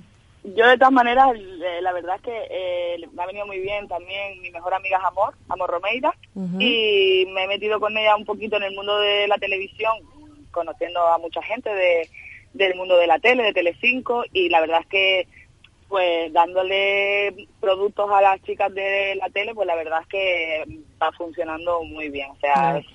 Yo 0.55 0.64
de 0.69 0.79
todas 0.79 0.93
maneras, 0.93 1.35
eh, 1.35 1.82
la 1.82 1.93
verdad 1.93 2.17
es 2.17 2.23
que 2.23 2.47
eh, 2.50 3.08
me 3.12 3.23
ha 3.23 3.26
venido 3.26 3.47
muy 3.47 3.58
bien 3.58 3.89
también 3.89 4.41
mi 4.41 4.51
mejor 4.53 4.75
amiga 4.75 4.98
es 4.98 5.05
Amor, 5.05 5.34
Amor 5.48 5.70
Romeira, 5.70 6.15
y 6.60 7.27
me 7.34 7.44
he 7.44 7.48
metido 7.48 7.81
con 7.81 7.96
ella 7.98 8.15
un 8.15 8.25
poquito 8.25 8.56
en 8.56 8.63
el 8.63 8.75
mundo 8.77 8.96
de 9.01 9.27
la 9.27 9.39
televisión, 9.39 9.94
conociendo 10.53 11.05
a 11.05 11.19
mucha 11.19 11.43
gente 11.43 11.69
de 11.75 12.08
del 12.56 12.75
mundo 12.75 12.96
de 12.96 13.06
la 13.06 13.19
tele, 13.19 13.43
de 13.44 13.53
Telecinco, 13.53 14.25
y 14.32 14.48
la 14.48 14.60
verdad 14.60 14.81
es 14.81 14.86
que 14.86 15.29
pues 15.89 16.32
dándole 16.32 17.46
productos 17.60 18.10
a 18.10 18.20
las 18.20 18.43
chicas 18.43 18.72
de 18.75 19.15
la 19.17 19.29
tele, 19.31 19.55
pues 19.55 19.67
la 19.67 19.77
verdad 19.77 20.01
es 20.03 20.08
que 20.08 20.65
va 21.01 21.13
funcionando 21.13 21.82
muy 21.84 22.08
bien. 22.08 22.29
O 22.31 22.36
sea, 22.41 22.79
es 22.79 22.86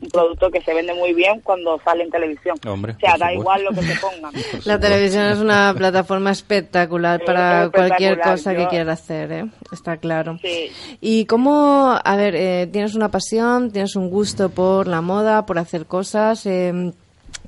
un 0.00 0.08
producto 0.10 0.50
que 0.50 0.60
se 0.60 0.72
vende 0.72 0.94
muy 0.94 1.12
bien 1.12 1.40
cuando 1.40 1.80
sale 1.84 2.04
en 2.04 2.10
televisión. 2.10 2.56
o 2.64 3.00
sea, 3.00 3.16
da 3.18 3.32
igual 3.32 3.64
lo 3.64 3.70
que 3.70 3.82
se 3.82 3.98
pongan. 3.98 4.32
La 4.64 4.78
televisión 4.78 5.24
es 5.24 5.38
una 5.38 5.74
plataforma 5.76 6.30
espectacular 6.30 7.24
para 7.24 7.70
cualquier 7.70 8.20
cosa 8.20 8.54
que 8.54 8.68
quieras 8.68 9.00
hacer, 9.00 9.32
¿eh? 9.32 9.44
está 9.72 9.96
claro. 9.96 10.38
Sí. 10.40 10.70
Y 11.00 11.26
cómo, 11.26 11.98
a 12.02 12.16
ver, 12.16 12.36
eh, 12.36 12.68
tienes 12.70 12.94
una 12.94 13.10
pasión, 13.10 13.72
tienes 13.72 13.96
un 13.96 14.08
gusto 14.08 14.50
por 14.50 14.86
la 14.86 15.00
moda, 15.00 15.46
por 15.46 15.58
hacer 15.58 15.86
cosas. 15.86 16.46
Eh, 16.46 16.92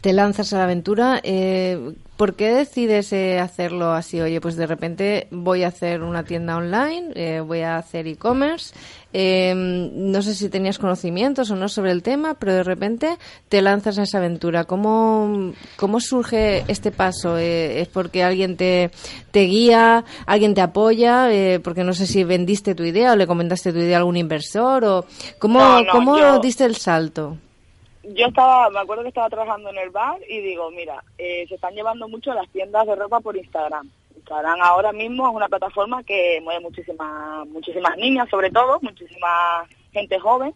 te 0.01 0.13
lanzas 0.13 0.53
a 0.53 0.59
la 0.59 0.65
aventura. 0.65 1.21
Eh, 1.23 1.95
¿Por 2.17 2.35
qué 2.35 2.53
decides 2.53 3.13
eh, 3.13 3.39
hacerlo 3.39 3.93
así? 3.93 4.21
Oye, 4.21 4.41
pues 4.41 4.57
de 4.57 4.67
repente 4.67 5.29
voy 5.31 5.63
a 5.63 5.69
hacer 5.69 6.03
una 6.03 6.25
tienda 6.25 6.57
online, 6.57 7.13
eh, 7.15 7.41
voy 7.41 7.61
a 7.61 7.77
hacer 7.77 8.09
e-commerce. 8.09 8.75
no 9.13 10.23
sé 10.23 10.35
si 10.35 10.49
tenías 10.49 10.79
conocimientos 10.79 11.51
o 11.51 11.57
no 11.57 11.69
sobre 11.69 11.93
el 11.93 12.03
tema, 12.03 12.35
pero 12.35 12.55
de 12.55 12.65
repente 12.65 13.19
te 13.49 13.63
lanzas 13.63 13.99
a 13.99 14.03
esa 14.03 14.19
aventura. 14.19 14.65
¿Cómo, 14.65 15.53
cómo 15.77 16.01
surge 16.01 16.65
este 16.67 16.91
paso? 16.91 17.39
¿Es 17.39 17.87
porque 17.89 18.25
alguien 18.25 18.57
te, 18.57 18.91
te 19.31 19.43
guía, 19.43 20.05
alguien 20.27 20.55
te 20.55 20.61
apoya? 20.61 21.29
porque 21.63 21.85
no 21.85 21.93
sé 21.93 22.07
si 22.07 22.25
vendiste 22.25 22.75
tu 22.75 22.83
idea 22.83 23.13
o 23.13 23.17
le 23.17 23.27
comentaste 23.27 23.73
tu 23.73 23.79
idea 23.79 23.97
a 23.97 24.01
algún 24.01 24.17
inversor. 24.17 24.85
o 24.85 25.07
¿Cómo, 25.39 25.85
¿cómo 25.93 26.41
diste 26.41 26.65
el 26.65 26.77
salto? 26.77 27.37
Yo 28.03 28.27
estaba, 28.27 28.71
me 28.71 28.81
acuerdo 28.81 29.03
que 29.03 29.09
estaba 29.09 29.29
trabajando 29.29 29.71
en 29.71 29.79
el 29.79 29.91
bar 29.91 30.19
y 30.29 30.41
digo, 30.41 30.71
mira, 30.71 31.03
eh, 31.19 31.47
se 31.49 31.57
están 31.57 31.75
llevando 31.75 32.09
mucho 32.09 32.33
las 32.33 32.49
tiendas 32.51 32.87
de 32.87 32.97
ropa 32.97 33.21
por 33.21 33.37
Instagram. 33.37 33.91
Instagram 34.17 34.61
ahora 34.63 34.93
mismo 34.93 35.29
es 35.29 35.35
una 35.35 35.49
plataforma 35.49 36.03
que 36.03 36.41
mueve 36.43 36.61
muchísimas, 36.61 37.47
muchísimas 37.49 37.97
niñas, 37.97 38.29
sobre 38.31 38.51
todo, 38.51 38.79
muchísima 38.83 39.67
gente 39.93 40.19
joven. 40.19 40.55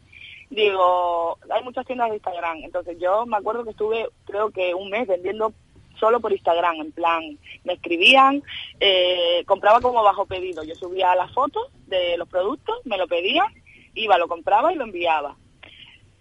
Digo, 0.50 1.38
hay 1.50 1.64
muchas 1.64 1.86
tiendas 1.86 2.10
de 2.10 2.16
Instagram. 2.16 2.58
Entonces 2.64 2.98
yo 3.00 3.24
me 3.26 3.38
acuerdo 3.38 3.64
que 3.64 3.70
estuve, 3.70 4.08
creo 4.26 4.50
que 4.50 4.74
un 4.74 4.90
mes 4.90 5.08
vendiendo 5.08 5.52
solo 5.98 6.20
por 6.20 6.32
Instagram, 6.32 6.76
en 6.80 6.92
plan, 6.92 7.38
me 7.64 7.74
escribían, 7.74 8.42
eh, 8.80 9.44
compraba 9.46 9.80
como 9.80 10.02
bajo 10.02 10.26
pedido. 10.26 10.64
Yo 10.64 10.74
subía 10.74 11.14
las 11.14 11.32
fotos 11.32 11.68
de 11.86 12.16
los 12.16 12.28
productos, 12.28 12.76
me 12.84 12.98
lo 12.98 13.06
pedían, 13.06 13.46
iba, 13.94 14.18
lo 14.18 14.28
compraba 14.28 14.72
y 14.72 14.76
lo 14.76 14.84
enviaba. 14.84 15.36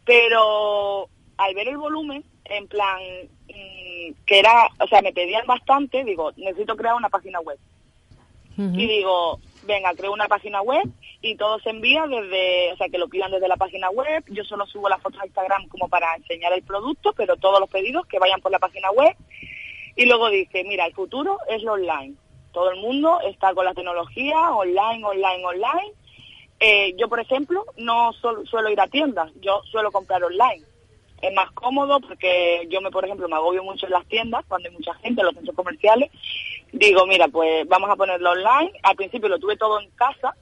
Pero 0.06 1.08
al 1.38 1.56
ver 1.56 1.68
el 1.68 1.78
volumen, 1.78 2.24
en 2.46 2.68
plan, 2.68 3.00
mm, 3.48 4.14
que 4.26 4.40
era, 4.40 4.68
o 4.80 4.88
sea, 4.88 5.02
me 5.02 5.14
pedían 5.14 5.46
bastante, 5.46 6.04
digo, 6.04 6.32
necesito 6.38 6.76
crear 6.76 6.96
una 6.96 7.10
página 7.10 7.40
web. 7.40 7.58
Y 8.58 8.86
digo, 8.86 9.40
venga, 9.64 9.92
creo 9.96 10.14
una 10.14 10.28
página 10.28 10.62
web 10.62 10.88
y 11.22 11.36
todo 11.36 11.60
se 11.60 11.72
envía 11.72 12.06
desde, 12.06 12.74
o 12.74 12.78
sea, 12.78 12.90
que 12.90 13.00
lo 13.00 13.08
pidan 13.08 13.32
desde 13.32 13.48
la 13.48 13.58
página 13.58 13.90
web. 13.90 14.24
Yo 14.28 14.44
solo 14.44 14.68
subo 14.68 14.88
las 14.88 15.02
fotos 15.02 15.20
a 15.22 15.26
Instagram 15.26 15.68
como 15.68 15.88
para 15.88 16.16
enseñar 16.16 16.54
el 16.54 16.62
producto, 16.62 17.14
pero 17.14 17.38
todos 17.38 17.60
los 17.60 17.70
pedidos 17.70 18.06
que 18.06 18.20
vayan 18.20 18.42
por 18.42 18.52
la 18.52 18.60
página 18.60 18.92
web. 18.92 19.16
Y 19.96 20.06
luego 20.06 20.30
dije, 20.30 20.64
mira, 20.64 20.86
el 20.86 20.94
futuro 20.94 21.40
es 21.50 21.64
lo 21.64 21.74
online. 21.74 22.14
Todo 22.52 22.72
el 22.72 22.82
mundo 22.82 23.20
está 23.22 23.54
con 23.54 23.66
la 23.66 23.74
tecnología, 23.74 24.52
online, 24.52 25.06
online, 25.06 25.46
online. 25.46 25.94
Eh, 26.62 26.96
yo, 26.98 27.10
por 27.10 27.20
ejemplo, 27.20 27.66
no 27.76 28.14
suelo 28.14 28.70
ir 28.70 28.80
a 28.80 28.88
tiendas, 28.88 29.30
yo 29.42 29.62
suelo 29.70 29.92
comprar 29.92 30.24
online 30.24 30.64
es 31.22 31.34
más 31.34 31.52
cómodo 31.52 32.00
porque 32.00 32.68
yo 32.70 32.82
me, 32.82 32.92
por 32.92 33.06
ejemplo, 33.06 33.30
me 33.30 33.36
agobio 33.36 33.64
mucho 33.64 33.86
en 33.86 33.92
las 33.92 34.06
tiendas 34.08 34.44
cuando 34.48 34.70
hay 34.70 34.76
mucha 34.76 34.94
gente, 34.96 35.22
en 35.22 35.28
los 35.28 35.36
centros 35.36 35.56
comerciales. 35.56 36.12
Digo, 36.72 37.06
mira, 37.06 37.28
pues 37.28 37.68
vamos 37.68 37.90
a 37.90 37.96
ponerlo 37.96 38.32
online. 38.32 38.72
Al 38.84 38.96
principio 38.96 39.30
lo 39.30 39.40
tuve 39.40 39.56
todo 39.58 39.80
en 39.80 39.90
casa 39.92 40.36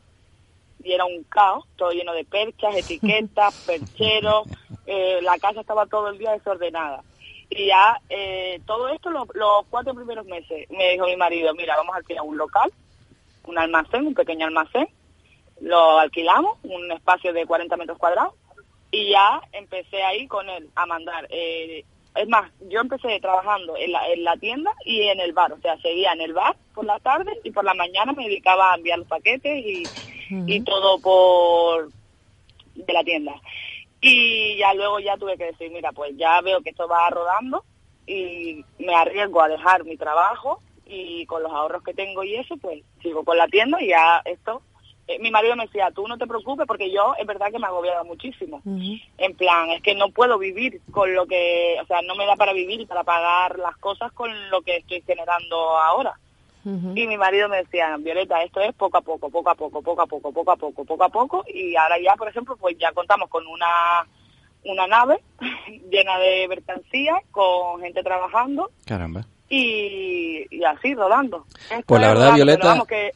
y 0.82 0.94
era 0.94 1.04
un 1.04 1.24
caos, 1.24 1.66
todo 1.76 1.92
lleno 1.92 2.14
de 2.14 2.24
perchas, 2.24 2.76
etiquetas, 2.78 3.54
percheros. 3.66 4.48
Eh, 4.86 5.20
la 5.22 5.38
casa 5.38 5.62
estaba 5.62 5.86
todo 5.86 6.10
el 6.10 6.18
día 6.18 6.32
desordenada. 6.32 7.04
Y 7.50 7.68
ya 7.68 8.00
eh, 8.10 8.62
todo 8.66 8.90
esto, 8.90 9.10
los, 9.10 9.28
cuatro 9.70 9.94
primeros 9.94 10.26
meses, 10.28 10.70
me 10.70 10.92
dijo 10.92 11.06
mi 11.06 11.18
marido, 11.18 11.54
mira, 11.56 11.76
vamos 11.76 11.96
a 11.96 11.98
alquilar 11.98 12.24
un 12.24 12.38
local, 12.38 12.72
un 13.46 13.58
almacén, 13.58 14.08
un 14.08 14.14
pequeño 14.14 14.46
almacén. 14.46 14.88
Lo 15.62 16.00
alquilamos, 16.00 16.58
un 16.64 16.92
espacio 16.92 17.34
de 17.34 17.46
40 17.46 17.76
metros 17.78 17.98
cuadrados 17.98 18.34
y 18.92 19.12
ya 19.12 19.42
empecé 19.52 20.04
ahí 20.04 20.28
con 20.28 20.50
él 20.50 20.70
a 20.76 20.86
mandar. 20.86 21.28
Eh, 21.30 21.84
es 22.16 22.28
más, 22.28 22.52
yo 22.70 22.82
empecé 22.82 23.20
trabajando 23.20 23.78
en 23.78 23.92
la, 23.92 24.08
en 24.10 24.24
la 24.24 24.36
tienda 24.38 24.72
y 24.84 25.04
en 25.04 25.20
el 25.20 25.34
bar, 25.34 25.54
o 25.54 25.62
sea, 25.62 25.78
seguía 25.78 26.12
en 26.14 26.22
el 26.22 26.34
bar 26.34 26.56
por 26.74 26.86
la 26.86 27.00
tarde 27.00 27.40
y 27.44 27.52
por 27.52 27.64
la 27.64 27.74
mañana 27.74 28.14
me 28.14 28.26
dedicaba 28.26 28.72
a 28.72 28.76
enviar 28.76 29.00
los 29.00 29.08
paquetes 29.08 29.64
y, 29.66 29.84
y 30.30 30.62
todo 30.62 31.00
por 31.00 31.90
de 32.76 32.94
la 32.94 33.04
tienda. 33.04 33.34
Y 34.02 34.58
ya 34.58 34.74
luego 34.74 35.00
ya 35.00 35.18
tuve 35.18 35.38
que 35.38 35.46
decir, 35.46 35.72
mira, 35.72 35.92
pues 35.92 36.16
ya 36.18 36.42
veo 36.42 36.62
que 36.62 36.70
esto 36.72 36.88
va 36.88 37.10
rodando 37.10 37.64
y 38.08 38.64
me 38.80 38.96
arriesgo 38.96 39.42
a 39.42 39.50
dejar 39.50 39.84
mi 39.84 39.98
trabajo 39.98 40.62
y 40.86 41.26
con 41.28 41.44
los 41.44 41.52
ahorros 41.52 41.84
que 41.84 41.94
tengo 41.94 42.24
y 42.24 42.36
eso, 42.36 42.58
pues 42.58 42.84
sigo 43.02 43.24
con 43.24 43.38
la 43.38 43.48
tienda 43.48 43.82
y 43.82 43.90
ya 43.90 44.22
esto 44.26 44.62
eh, 45.10 45.18
mi 45.20 45.32
marido 45.32 45.56
me 45.56 45.66
decía, 45.66 45.90
tú 45.90 46.08
no 46.08 46.20
te 46.20 46.28
preocupes 46.28 46.68
porque 46.68 46.92
yo 46.92 47.16
es 47.20 47.26
verdad 47.26 47.48
que 47.52 47.58
me 47.58 47.66
agobiaba 47.66 48.04
muchísimo. 48.04 48.62
En 49.18 49.36
plan, 49.36 49.72
es 49.72 49.82
que 49.82 49.96
no 49.96 50.10
puedo 50.10 50.38
vivir 50.38 50.82
con 50.92 51.12
lo 51.16 51.26
que, 51.26 51.78
o 51.82 51.86
sea, 51.88 52.04
no 52.04 52.14
me 52.14 52.28
da 52.28 52.36
para 52.36 52.54
vivir 52.54 52.80
y 52.82 52.86
para 52.86 53.04
pagar 53.04 53.58
las 53.58 53.76
cosas 53.78 54.12
con 54.12 54.30
lo 54.52 54.62
que 54.62 54.78
estoy 54.78 55.02
generando 55.02 55.80
ahora. 55.80 56.14
Y 56.64 57.08
mi 57.08 57.18
marido 57.18 57.50
me 57.50 57.58
decía, 57.58 57.98
Violeta, 57.98 58.44
esto 58.44 58.60
es 58.62 58.76
poco 58.76 58.98
a 58.98 59.02
poco, 59.02 59.32
poco 59.32 59.50
a 59.50 59.56
poco, 59.56 59.82
poco 59.82 60.02
a 60.04 60.06
poco, 60.06 60.32
poco 60.32 60.52
a 60.52 60.56
poco, 60.56 60.86
poco 60.86 61.04
a 61.04 61.10
poco. 61.10 61.44
Y 61.52 61.76
ahora 61.76 61.96
ya, 62.00 62.16
por 62.16 62.28
ejemplo, 62.28 62.56
pues 62.58 62.78
ya 62.78 62.92
contamos 62.92 63.30
con 63.30 63.48
una 63.48 64.06
una 64.64 64.86
nave 64.86 65.22
llena 65.90 66.20
de 66.20 66.48
mercancía, 66.48 67.16
con 67.32 67.82
gente 67.82 68.04
trabajando. 68.04 68.70
Caramba. 68.86 69.26
Y, 69.50 70.46
así, 70.64 70.94
rodando. 70.94 71.46
pues 71.88 72.00
la 72.00 72.10
verdad, 72.10 72.36
Violeta, 72.36 72.84
que 72.88 73.14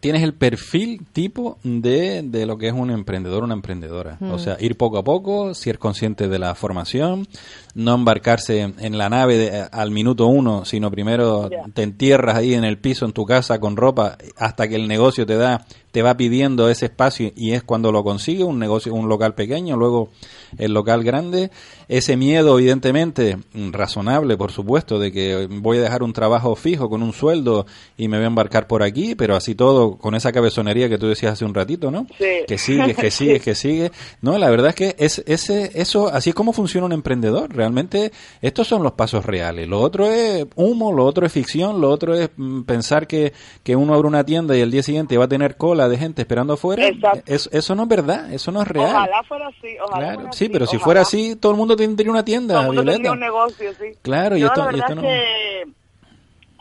tienes 0.00 0.22
el 0.22 0.34
perfil 0.34 1.06
tipo 1.12 1.58
de, 1.62 2.22
de, 2.22 2.46
lo 2.46 2.58
que 2.58 2.68
es 2.68 2.72
un 2.72 2.90
emprendedor, 2.90 3.44
una 3.44 3.54
emprendedora. 3.54 4.18
O 4.20 4.36
mm. 4.36 4.38
sea, 4.38 4.56
ir 4.60 4.76
poco 4.76 4.98
a 4.98 5.04
poco, 5.04 5.54
ser 5.54 5.78
consciente 5.78 6.28
de 6.28 6.38
la 6.38 6.54
formación, 6.54 7.28
no 7.74 7.94
embarcarse 7.94 8.60
en 8.60 8.98
la 8.98 9.08
nave 9.08 9.36
de, 9.36 9.66
al 9.70 9.90
minuto 9.90 10.26
uno, 10.26 10.64
sino 10.64 10.90
primero 10.90 11.48
te 11.74 11.82
entierras 11.82 12.36
ahí 12.36 12.54
en 12.54 12.64
el 12.64 12.78
piso 12.78 13.04
en 13.04 13.12
tu 13.12 13.24
casa 13.24 13.60
con 13.60 13.76
ropa 13.76 14.18
hasta 14.36 14.68
que 14.68 14.76
el 14.76 14.88
negocio 14.88 15.26
te 15.26 15.36
da 15.36 15.64
te 15.98 16.02
va 16.02 16.16
pidiendo 16.16 16.70
ese 16.70 16.84
espacio 16.84 17.32
y 17.34 17.54
es 17.54 17.64
cuando 17.64 17.90
lo 17.90 18.04
consigue 18.04 18.44
un 18.44 18.60
negocio 18.60 18.94
un 18.94 19.08
local 19.08 19.34
pequeño 19.34 19.76
luego 19.76 20.10
el 20.56 20.72
local 20.72 21.02
grande. 21.02 21.50
Ese 21.88 22.16
miedo 22.16 22.56
evidentemente 22.56 23.36
razonable 23.72 24.36
por 24.36 24.52
supuesto 24.52 25.00
de 25.00 25.10
que 25.10 25.48
voy 25.50 25.78
a 25.78 25.80
dejar 25.80 26.04
un 26.04 26.12
trabajo 26.12 26.54
fijo 26.54 26.88
con 26.88 27.02
un 27.02 27.12
sueldo 27.12 27.66
y 27.96 28.06
me 28.06 28.16
voy 28.16 28.24
a 28.24 28.28
embarcar 28.28 28.68
por 28.68 28.84
aquí 28.84 29.16
pero 29.16 29.34
así 29.34 29.56
todo 29.56 29.96
con 29.96 30.14
esa 30.14 30.30
cabezonería 30.30 30.88
que 30.88 30.98
tú 30.98 31.08
decías 31.08 31.32
hace 31.32 31.44
un 31.44 31.52
ratito 31.52 31.90
no 31.90 32.06
que 32.46 32.58
sigue 32.58 32.94
que 32.94 33.10
sigue 33.10 33.40
que 33.44 33.56
sigue. 33.56 33.90
No 34.22 34.38
la 34.38 34.50
verdad 34.50 34.68
es 34.68 34.74
que 34.76 34.94
es 34.98 35.20
ese 35.26 35.72
eso 35.74 36.06
así 36.06 36.30
es 36.30 36.36
como 36.36 36.52
funciona 36.52 36.86
un 36.86 36.92
emprendedor. 36.92 37.52
Realmente 37.52 38.12
estos 38.40 38.68
son 38.68 38.84
los 38.84 38.92
pasos 38.92 39.26
reales. 39.26 39.66
Lo 39.66 39.80
otro 39.80 40.06
es 40.06 40.46
humo 40.54 40.92
lo 40.92 41.04
otro 41.04 41.26
es 41.26 41.32
ficción 41.32 41.80
lo 41.80 41.90
otro 41.90 42.14
es 42.14 42.30
mm, 42.36 42.62
pensar 42.62 43.08
que 43.08 43.32
que 43.64 43.74
uno 43.74 43.94
abre 43.94 44.06
una 44.06 44.22
tienda 44.22 44.56
y 44.56 44.60
el 44.60 44.70
día 44.70 44.84
siguiente 44.84 45.18
va 45.18 45.24
a 45.24 45.28
tener 45.28 45.56
cola 45.56 45.87
de 45.88 45.98
gente 45.98 46.22
esperando 46.22 46.54
afuera, 46.54 46.88
eso 47.26 47.74
no 47.74 47.82
es 47.82 47.88
verdad, 47.88 48.32
eso 48.32 48.52
no 48.52 48.62
es 48.62 48.68
real. 48.68 48.94
Ojalá 48.94 49.22
fuera 49.24 49.48
así, 49.48 49.76
ojalá 49.82 50.14
fuera 50.14 50.32
sí, 50.32 50.48
pero 50.48 50.66
si 50.66 50.78
fuera 50.78 51.00
así, 51.02 51.36
todo 51.36 51.52
el 51.52 51.58
mundo 51.58 51.76
tendría 51.76 52.10
una 52.10 52.24
tienda, 52.24 52.54
todo 52.54 52.60
el 52.62 52.76
mundo 52.76 52.92
Tendría 52.92 53.12
un 53.12 53.20
negocio, 53.20 53.72
sí. 53.74 53.86
Claro, 54.02 54.36
y 54.36 54.42
esto, 54.42 54.70
no... 54.94 55.02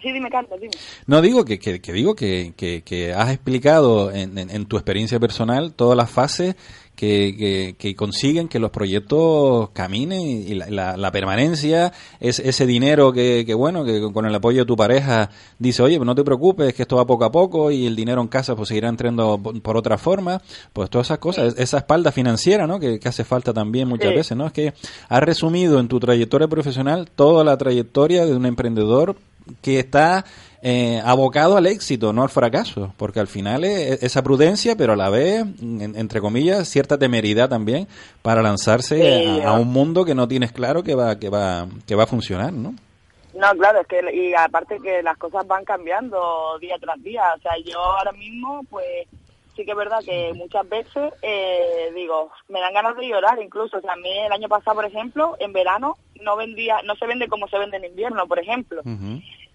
Sí, 0.01 0.11
dime, 0.11 0.29
Carlos, 0.29 0.59
dime. 0.59 0.73
No, 1.07 1.21
digo 1.21 1.43
que, 1.43 1.57
que, 1.57 1.79
digo 1.91 2.15
que, 2.15 2.53
que, 2.55 3.13
has 3.13 3.31
explicado 3.31 4.11
en, 4.11 4.37
en, 4.37 4.65
tu 4.67 4.77
experiencia 4.77 5.19
personal 5.19 5.73
todas 5.73 5.97
las 5.97 6.09
fases 6.09 6.55
que, 6.97 7.75
que, 7.77 7.95
consiguen 7.95 8.47
que 8.47 8.57
los 8.57 8.71
proyectos 8.71 9.69
caminen 9.69 10.19
y 10.21 10.55
la, 10.55 10.97
la, 10.97 11.11
permanencia, 11.11 11.93
es 12.19 12.39
ese 12.39 12.65
dinero 12.65 13.13
que, 13.13 13.43
que, 13.45 13.53
bueno, 13.53 13.85
que 13.85 14.01
con 14.11 14.25
el 14.25 14.33
apoyo 14.33 14.61
de 14.61 14.65
tu 14.65 14.75
pareja 14.75 15.29
dice, 15.59 15.83
oye, 15.83 15.97
pues 15.97 16.07
no 16.07 16.15
te 16.15 16.23
preocupes, 16.23 16.73
que 16.73 16.81
esto 16.81 16.95
va 16.95 17.05
poco 17.05 17.23
a 17.25 17.31
poco 17.31 17.69
y 17.69 17.85
el 17.85 17.95
dinero 17.95 18.19
en 18.19 18.27
casa 18.27 18.55
pues 18.55 18.69
seguirá 18.69 18.89
entrando 18.89 19.37
por, 19.37 19.77
otra 19.77 19.99
forma, 19.99 20.41
pues 20.73 20.89
todas 20.89 21.07
esas 21.07 21.19
cosas, 21.19 21.53
esa 21.59 21.77
espalda 21.77 22.11
financiera, 22.11 22.65
¿no? 22.65 22.79
Que, 22.79 22.99
hace 23.05 23.23
falta 23.23 23.53
también 23.53 23.87
muchas 23.87 24.13
veces, 24.13 24.35
¿no? 24.35 24.47
Es 24.47 24.51
que 24.51 24.73
has 25.07 25.23
resumido 25.23 25.79
en 25.79 25.87
tu 25.87 25.99
trayectoria 25.99 26.47
profesional 26.47 27.07
toda 27.15 27.43
la 27.43 27.57
trayectoria 27.57 28.25
de 28.25 28.35
un 28.35 28.47
emprendedor 28.47 29.15
que 29.61 29.79
está 29.79 30.25
eh, 30.61 31.01
abocado 31.05 31.57
al 31.57 31.67
éxito, 31.67 32.13
no 32.13 32.23
al 32.23 32.29
fracaso, 32.29 32.93
porque 32.97 33.19
al 33.19 33.27
final 33.27 33.63
es 33.63 34.01
esa 34.03 34.23
prudencia, 34.23 34.75
pero 34.75 34.93
a 34.93 34.95
la 34.95 35.09
vez, 35.09 35.45
entre 35.61 36.19
comillas, 36.19 36.67
cierta 36.67 36.97
temeridad 36.97 37.49
también 37.49 37.87
para 38.21 38.41
lanzarse 38.41 39.41
a, 39.43 39.53
un 39.53 39.67
mundo 39.67 40.03
que 40.03 40.15
no 40.15 40.27
tienes 40.27 40.51
claro 40.51 40.83
que 40.83 40.95
va, 40.95 41.19
que 41.19 41.29
va, 41.29 41.67
que 41.85 41.95
va 41.95 42.03
a 42.03 42.07
funcionar, 42.07 42.53
¿no? 42.53 42.73
No, 43.33 43.51
claro, 43.51 43.81
es 43.81 43.87
que 43.87 44.01
y 44.13 44.33
aparte 44.33 44.79
que 44.79 45.03
las 45.03 45.15
cosas 45.17 45.45
van 45.45 45.63
cambiando 45.63 46.57
día 46.59 46.75
tras 46.81 47.01
día, 47.03 47.21
o 47.37 47.39
sea, 47.39 47.51
yo 47.63 47.79
ahora 47.79 48.11
mismo, 48.13 48.63
pues 48.67 49.07
sí 49.57 49.65
que 49.65 49.71
es 49.71 49.77
verdad 49.77 49.99
que 50.05 50.31
muchas 50.35 50.69
veces 50.69 51.13
eh, 51.21 51.91
digo, 51.93 52.31
me 52.47 52.61
dan 52.61 52.73
ganas 52.73 52.95
de 52.95 53.07
llorar 53.07 53.41
incluso, 53.41 53.77
o 53.77 53.81
sea, 53.81 53.93
a 53.93 53.97
mí 53.97 54.09
el 54.09 54.31
año 54.31 54.47
pasado, 54.47 54.75
por 54.75 54.85
ejemplo, 54.85 55.35
en 55.39 55.51
verano 55.51 55.97
no 56.21 56.37
vendía, 56.37 56.81
no 56.83 56.95
se 56.95 57.07
vende 57.07 57.27
como 57.27 57.47
se 57.47 57.57
vende 57.57 57.77
en 57.77 57.85
invierno, 57.85 58.27
por 58.27 58.39
ejemplo. 58.39 58.81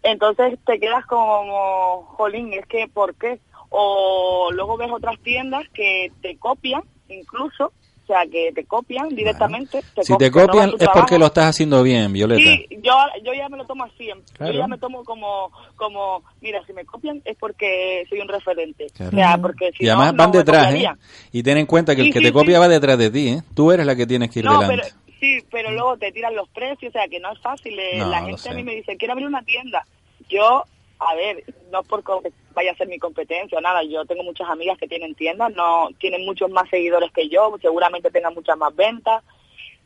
Entonces 0.03 0.59
te 0.67 0.81
quedas 0.81 1.07
como, 1.07 2.05
jolín, 2.17 2.53
es 2.53 2.67
que, 2.67 2.89
¿por 2.89 3.15
qué? 3.15 3.39
O 3.71 4.51
luego 4.53 4.77
ves 4.77 4.91
otras 4.91 5.19
tiendas 5.21 5.67
que 5.73 6.11
te 6.21 6.37
copian, 6.37 6.83
incluso, 7.09 7.73
o 8.03 8.07
sea, 8.07 8.27
que 8.27 8.53
te 8.53 8.65
copian 8.65 9.09
directamente. 9.11 9.81
si 10.03 10.17
te 10.17 10.31
copian 10.31 10.73
es 10.79 10.89
porque 10.93 11.19
lo 11.19 11.27
estás 11.27 11.47
haciendo 11.47 11.83
bien, 11.83 12.13
Violeta. 12.13 12.43
Sí, 12.43 12.67
yo, 12.83 12.93
yo 13.25 13.33
ya 13.33 13.49
me 13.49 13.57
lo 13.57 13.65
tomo 13.65 13.85
así. 13.85 14.09
Yo 14.41 14.53
ya 14.53 14.67
me 14.67 14.79
tomo 14.79 15.05
como, 15.05 15.51
como, 15.77 16.23
mira, 16.41 16.65
si 16.67 16.73
me 16.73 16.85
copian 16.85 17.23
es 17.25 17.37
porque 17.39 18.05
soy 18.09 18.21
un 18.21 18.29
referente. 18.29 18.87
O 18.99 19.11
sea, 19.11 19.39
porque 19.39 19.71
si 19.79 19.85
y 19.85 19.89
además 19.89 20.17
van 20.17 20.33
detrás, 20.33 20.75
¿eh? 20.75 20.91
Y 21.31 21.43
ten 21.43 21.59
en 21.59 21.67
cuenta 21.67 21.95
que 21.95 22.03
el 22.03 22.13
que 22.13 22.21
te 22.21 22.33
copia 22.33 22.59
va 22.59 22.69
detrás 22.69 22.99
de 22.99 23.11
ti, 23.11 23.29
¿eh? 23.29 23.43
Tú 23.55 23.71
eres 23.71 23.87
la 23.87 23.95
que 23.95 24.07
tienes 24.07 24.31
que 24.31 24.41
ir 24.41 24.49
delante. 24.49 24.93
Sí, 25.21 25.39
pero 25.53 25.71
luego 25.71 25.97
te 25.97 26.11
tiran 26.11 26.35
los 26.35 26.49
precios, 26.49 26.91
o 26.91 26.93
sea, 26.93 27.07
que 27.07 27.21
no 27.21 27.33
es 27.33 27.39
fácil. 27.41 27.79
Eh, 27.79 27.99
la 27.99 28.25
gente 28.25 28.49
a 28.49 28.55
mí 28.55 28.65
me 28.65 28.75
dice, 28.75 28.97
quiero 28.97 29.13
abrir 29.13 29.29
una 29.29 29.43
tienda. 29.43 29.87
Yo, 30.29 30.65
a 30.99 31.15
ver, 31.15 31.45
no 31.71 31.81
es 31.81 31.87
porque 31.87 32.33
vaya 32.55 32.73
a 32.73 32.77
ser 32.77 32.89
mi 32.89 32.99
competencia 32.99 33.61
nada, 33.61 33.83
yo 33.83 34.05
tengo 34.05 34.23
muchas 34.23 34.49
amigas 34.49 34.79
que 34.79 34.89
tienen 34.89 35.15
tiendas, 35.15 35.55
no 35.55 35.89
tienen 35.99 36.25
muchos 36.25 36.51
más 36.51 36.69
seguidores 36.69 37.13
que 37.13 37.29
yo, 37.29 37.55
seguramente 37.61 38.11
tengan 38.11 38.35
muchas 38.35 38.57
más 38.57 38.75
ventas. 38.75 39.23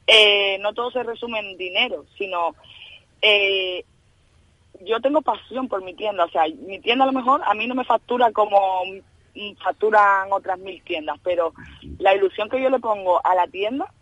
Eh, 0.06 0.58
no 0.60 0.72
todo 0.72 0.90
se 0.90 1.02
resume 1.02 1.40
en 1.40 1.56
dinero, 1.56 2.04
sino 2.16 2.54
eh, 3.20 3.84
yo 4.82 5.00
tengo 5.00 5.22
pasión 5.22 5.68
por 5.68 5.82
mi 5.82 5.94
tienda, 5.94 6.24
o 6.24 6.30
sea, 6.30 6.44
mi 6.46 6.78
tienda 6.80 7.04
a 7.04 7.08
lo 7.08 7.12
mejor 7.12 7.40
a 7.44 7.54
mí 7.54 7.66
no 7.66 7.74
me 7.74 7.84
factura 7.84 8.30
como 8.32 8.82
facturan 9.62 10.32
otras 10.32 10.58
mil 10.58 10.82
tiendas, 10.82 11.18
pero 11.22 11.52
la 11.98 12.14
ilusión 12.14 12.48
que 12.48 12.62
yo 12.62 12.70
le 12.70 12.78
pongo 12.78 13.20
a 13.24 13.34
la 13.34 13.46
tienda 13.48 13.92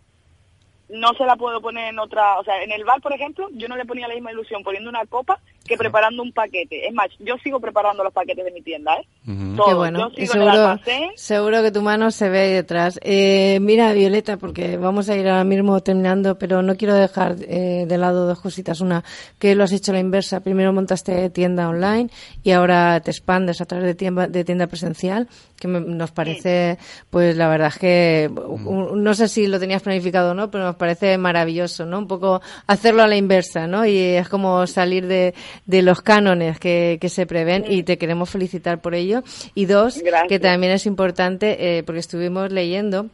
no 0.89 1.13
se 1.13 1.25
la 1.25 1.35
puedo 1.35 1.61
poner 1.61 1.89
en 1.89 1.99
otra, 1.99 2.39
o 2.39 2.43
sea, 2.43 2.61
en 2.63 2.71
el 2.71 2.85
bar, 2.85 3.01
por 3.01 3.13
ejemplo, 3.13 3.49
yo 3.53 3.67
no 3.67 3.75
le 3.75 3.85
ponía 3.85 4.07
la 4.07 4.13
misma 4.13 4.31
ilusión 4.31 4.63
poniendo 4.63 4.89
una 4.89 5.05
copa 5.05 5.39
que 5.65 5.77
preparando 5.77 6.21
un 6.21 6.31
paquete. 6.31 6.87
Es 6.87 6.93
más, 6.93 7.07
yo 7.19 7.35
sigo 7.43 7.59
preparando 7.59 8.03
los 8.03 8.13
paquetes 8.13 8.45
de 8.45 8.51
mi 8.51 8.61
tienda, 8.61 8.95
¿eh? 8.95 9.07
Qué 9.25 9.73
bueno. 9.73 10.11
seguro, 10.15 10.79
seguro 11.15 11.63
que 11.63 11.71
tu 11.71 11.81
mano 11.81 12.11
se 12.11 12.29
ve 12.29 12.39
ahí 12.41 12.53
detrás. 12.53 12.99
Eh, 13.01 13.57
mira, 13.61 13.91
Violeta, 13.93 14.37
porque 14.37 14.77
vamos 14.77 15.09
a 15.09 15.15
ir 15.15 15.27
ahora 15.27 15.43
mismo 15.43 15.81
terminando, 15.81 16.37
pero 16.37 16.61
no 16.61 16.75
quiero 16.75 16.93
dejar 16.93 17.37
eh, 17.47 17.85
de 17.87 17.97
lado 17.97 18.27
dos 18.27 18.39
cositas. 18.39 18.79
Una, 18.79 19.03
que 19.39 19.55
lo 19.55 19.63
has 19.63 19.71
hecho 19.71 19.91
a 19.91 19.95
la 19.95 20.01
inversa. 20.01 20.41
Primero 20.41 20.71
montaste 20.71 21.31
tienda 21.31 21.67
online 21.67 22.09
y 22.43 22.51
ahora 22.51 22.99
te 22.99 23.09
expandes 23.09 23.59
a 23.59 23.65
través 23.65 23.87
de 23.87 23.95
tienda, 23.95 24.27
de 24.27 24.43
tienda 24.43 24.67
presencial, 24.67 25.27
que 25.59 25.67
nos 25.67 26.11
parece, 26.11 26.77
pues 27.09 27.35
la 27.35 27.47
verdad 27.47 27.69
es 27.69 27.79
que, 27.79 28.29
no 28.29 29.13
sé 29.15 29.27
si 29.27 29.47
lo 29.47 29.59
tenías 29.59 29.81
planificado 29.81 30.31
o 30.31 30.33
no, 30.35 30.51
pero 30.51 30.65
nos 30.65 30.75
parece 30.75 31.17
maravilloso, 31.17 31.85
¿no? 31.87 31.97
Un 31.97 32.07
poco 32.07 32.41
hacerlo 32.67 33.01
a 33.01 33.07
la 33.07 33.15
inversa, 33.15 33.65
¿no? 33.65 33.85
Y 33.85 33.97
es 33.97 34.29
como 34.29 34.67
salir 34.67 35.07
de 35.07 35.33
de 35.65 35.81
los 35.81 36.01
cánones 36.01 36.59
que, 36.59 36.97
que 36.99 37.09
se 37.09 37.25
prevén 37.25 37.65
y 37.67 37.83
te 37.83 37.97
queremos 37.97 38.29
felicitar 38.29 38.79
por 38.79 38.95
ello. 38.95 39.23
Y 39.53 39.65
dos, 39.65 40.01
que 40.27 40.39
también 40.39 40.73
es 40.73 40.85
importante, 40.85 41.77
eh, 41.77 41.83
porque 41.83 41.99
estuvimos 41.99 42.51
leyendo 42.51 43.07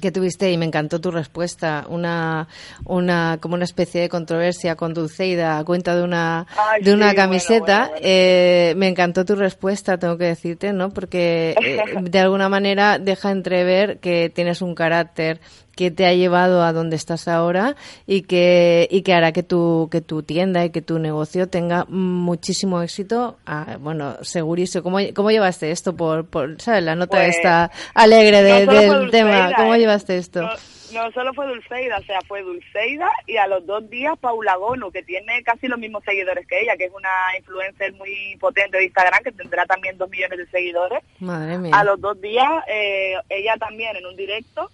que 0.00 0.12
tuviste 0.12 0.50
y 0.52 0.56
me 0.56 0.64
encantó 0.64 1.00
tu 1.00 1.10
respuesta 1.10 1.84
una 1.88 2.48
una 2.84 3.38
como 3.40 3.54
una 3.54 3.64
especie 3.64 4.00
de 4.00 4.08
controversia 4.08 4.76
con 4.76 4.94
Dulceida 4.94 5.58
a 5.58 5.64
cuenta 5.64 5.96
de 5.96 6.02
una 6.02 6.46
de 6.80 6.94
una 6.94 7.14
camiseta. 7.14 7.90
eh, 8.00 8.74
me 8.76 8.88
encantó 8.88 9.24
tu 9.24 9.34
respuesta 9.34 9.98
tengo 9.98 10.16
que 10.16 10.26
decirte 10.26 10.72
no 10.72 10.90
porque 10.90 11.54
eh, 11.60 11.78
de 12.00 12.18
alguna 12.20 12.48
manera 12.48 12.98
deja 12.98 13.30
entrever 13.30 13.98
que 13.98 14.30
tienes 14.30 14.62
un 14.62 14.74
carácter 14.74 15.40
que 15.78 15.92
te 15.92 16.06
ha 16.06 16.12
llevado 16.12 16.64
a 16.64 16.72
donde 16.72 16.96
estás 16.96 17.28
ahora 17.28 17.76
y 18.04 18.22
que, 18.22 18.88
y 18.90 19.02
que 19.02 19.14
hará 19.14 19.30
que 19.30 19.44
tu, 19.44 19.88
que 19.92 20.00
tu 20.00 20.24
tienda 20.24 20.64
y 20.64 20.70
que 20.70 20.82
tu 20.82 20.98
negocio 20.98 21.48
tenga 21.48 21.84
muchísimo 21.84 22.82
éxito. 22.82 23.38
Ah, 23.46 23.76
bueno, 23.78 24.16
segurísimo. 24.22 24.82
¿Cómo, 24.82 24.98
¿Cómo 25.14 25.30
llevaste 25.30 25.70
esto? 25.70 25.94
Por, 25.94 26.26
por 26.26 26.60
¿sabes? 26.60 26.82
La 26.82 26.96
nota 26.96 27.18
pues, 27.18 27.36
esta 27.36 27.70
alegre 27.94 28.42
del 28.42 29.10
tema. 29.12 29.52
¿Cómo 29.54 29.76
¿eh? 29.76 29.78
llevaste 29.78 30.18
esto? 30.18 30.50
No, 30.92 31.12
solo 31.12 31.32
fue 31.32 31.46
Dulceida, 31.46 31.98
o 31.98 32.02
sea, 32.02 32.18
fue 32.26 32.42
Dulceida 32.42 33.08
y 33.26 33.36
a 33.36 33.46
los 33.46 33.64
dos 33.64 33.88
días 33.88 34.18
Paula 34.18 34.56
Gonu, 34.56 34.90
que 34.90 35.04
tiene 35.04 35.44
casi 35.44 35.68
los 35.68 35.78
mismos 35.78 36.02
seguidores 36.02 36.44
que 36.46 36.60
ella, 36.60 36.76
que 36.76 36.86
es 36.86 36.92
una 36.92 37.10
influencer 37.38 37.92
muy 37.92 38.36
potente 38.40 38.78
de 38.78 38.84
Instagram, 38.86 39.22
que 39.22 39.30
tendrá 39.30 39.64
también 39.66 39.96
dos 39.96 40.10
millones 40.10 40.38
de 40.38 40.46
seguidores. 40.46 41.04
Madre 41.20 41.58
mía. 41.58 41.72
A 41.76 41.84
los 41.84 42.00
dos 42.00 42.20
días, 42.20 42.50
eh, 42.66 43.14
ella 43.28 43.54
también 43.58 43.94
en 43.96 44.06
un 44.06 44.16
directo 44.16 44.70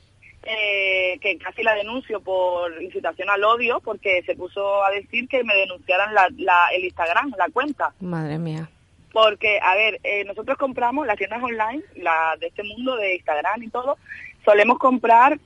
eh, 0.46 1.18
que 1.20 1.38
casi 1.38 1.62
la 1.62 1.74
denuncio 1.74 2.20
por 2.20 2.82
incitación 2.82 3.30
al 3.30 3.44
odio 3.44 3.80
porque 3.80 4.22
se 4.24 4.34
puso 4.34 4.84
a 4.84 4.90
decir 4.90 5.28
que 5.28 5.44
me 5.44 5.54
denunciaran 5.54 6.14
la, 6.14 6.28
el 6.72 6.84
Instagram, 6.84 7.32
la 7.38 7.48
cuenta. 7.52 7.92
Madre 8.00 8.38
mía. 8.38 8.68
Porque, 9.12 9.60
a 9.62 9.74
ver, 9.74 10.00
eh, 10.02 10.24
nosotros 10.24 10.58
compramos 10.58 11.06
las 11.06 11.16
tiendas 11.16 11.42
online, 11.42 11.82
la 11.96 12.36
de 12.40 12.48
este 12.48 12.64
mundo 12.64 12.96
de 12.96 13.14
Instagram 13.14 13.62
y 13.62 13.68
todo, 13.68 13.96
solemos 14.44 14.78
comprar 14.78 15.38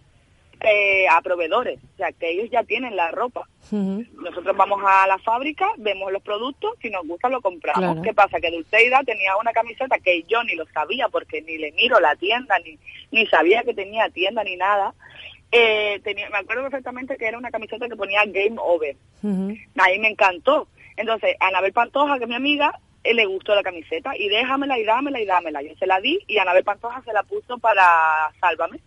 eh, 0.60 1.06
a 1.08 1.20
proveedores, 1.20 1.78
o 1.94 1.96
sea, 1.96 2.10
que 2.12 2.30
ellos 2.30 2.50
ya 2.50 2.64
tienen 2.64 2.96
la 2.96 3.10
ropa. 3.10 3.48
Nosotros 3.70 4.56
vamos 4.56 4.82
a 4.84 5.06
la 5.06 5.18
fábrica, 5.18 5.68
vemos 5.76 6.10
los 6.10 6.22
productos, 6.22 6.72
si 6.80 6.90
nos 6.90 7.06
gusta 7.06 7.28
lo 7.28 7.40
compramos. 7.40 8.02
¿Qué 8.02 8.12
pasa? 8.14 8.40
Que 8.40 8.50
Dulceida 8.50 9.02
tenía 9.04 9.36
una 9.36 9.52
camiseta 9.52 9.98
que 9.98 10.22
yo 10.24 10.42
ni 10.44 10.54
lo 10.54 10.66
sabía 10.66 11.08
porque 11.08 11.42
ni 11.42 11.58
le 11.58 11.72
miro 11.72 12.00
la 12.00 12.16
tienda, 12.16 12.58
ni, 12.60 12.78
ni 13.12 13.26
sabía 13.26 13.62
que 13.62 13.74
tenía 13.74 14.08
tienda 14.10 14.42
ni 14.42 14.56
nada. 14.56 14.94
Eh, 15.52 16.00
tenía, 16.02 16.28
me 16.30 16.38
acuerdo 16.38 16.62
perfectamente 16.62 17.16
que 17.16 17.26
era 17.26 17.38
una 17.38 17.50
camiseta 17.50 17.88
que 17.88 17.96
ponía 17.96 18.24
Game 18.26 18.56
Over. 18.58 18.96
Ahí 19.78 19.98
me 19.98 20.08
encantó. 20.08 20.68
Entonces, 20.96 21.36
Anabel 21.40 21.72
Pantoja, 21.72 22.18
que 22.18 22.24
es 22.24 22.28
mi 22.28 22.34
amiga, 22.34 22.80
eh, 23.04 23.14
le 23.14 23.26
gustó 23.26 23.54
la 23.54 23.62
camiseta 23.62 24.16
y 24.16 24.28
déjamela 24.28 24.78
y 24.78 24.84
dámela 24.84 25.20
y 25.20 25.26
dámela. 25.26 25.62
Yo 25.62 25.74
se 25.78 25.86
la 25.86 26.00
di 26.00 26.18
y 26.26 26.38
Anabel 26.38 26.64
Pantoja 26.64 27.00
se 27.02 27.12
la 27.12 27.22
puso 27.22 27.58
para 27.58 28.30
Sálvame. 28.40 28.80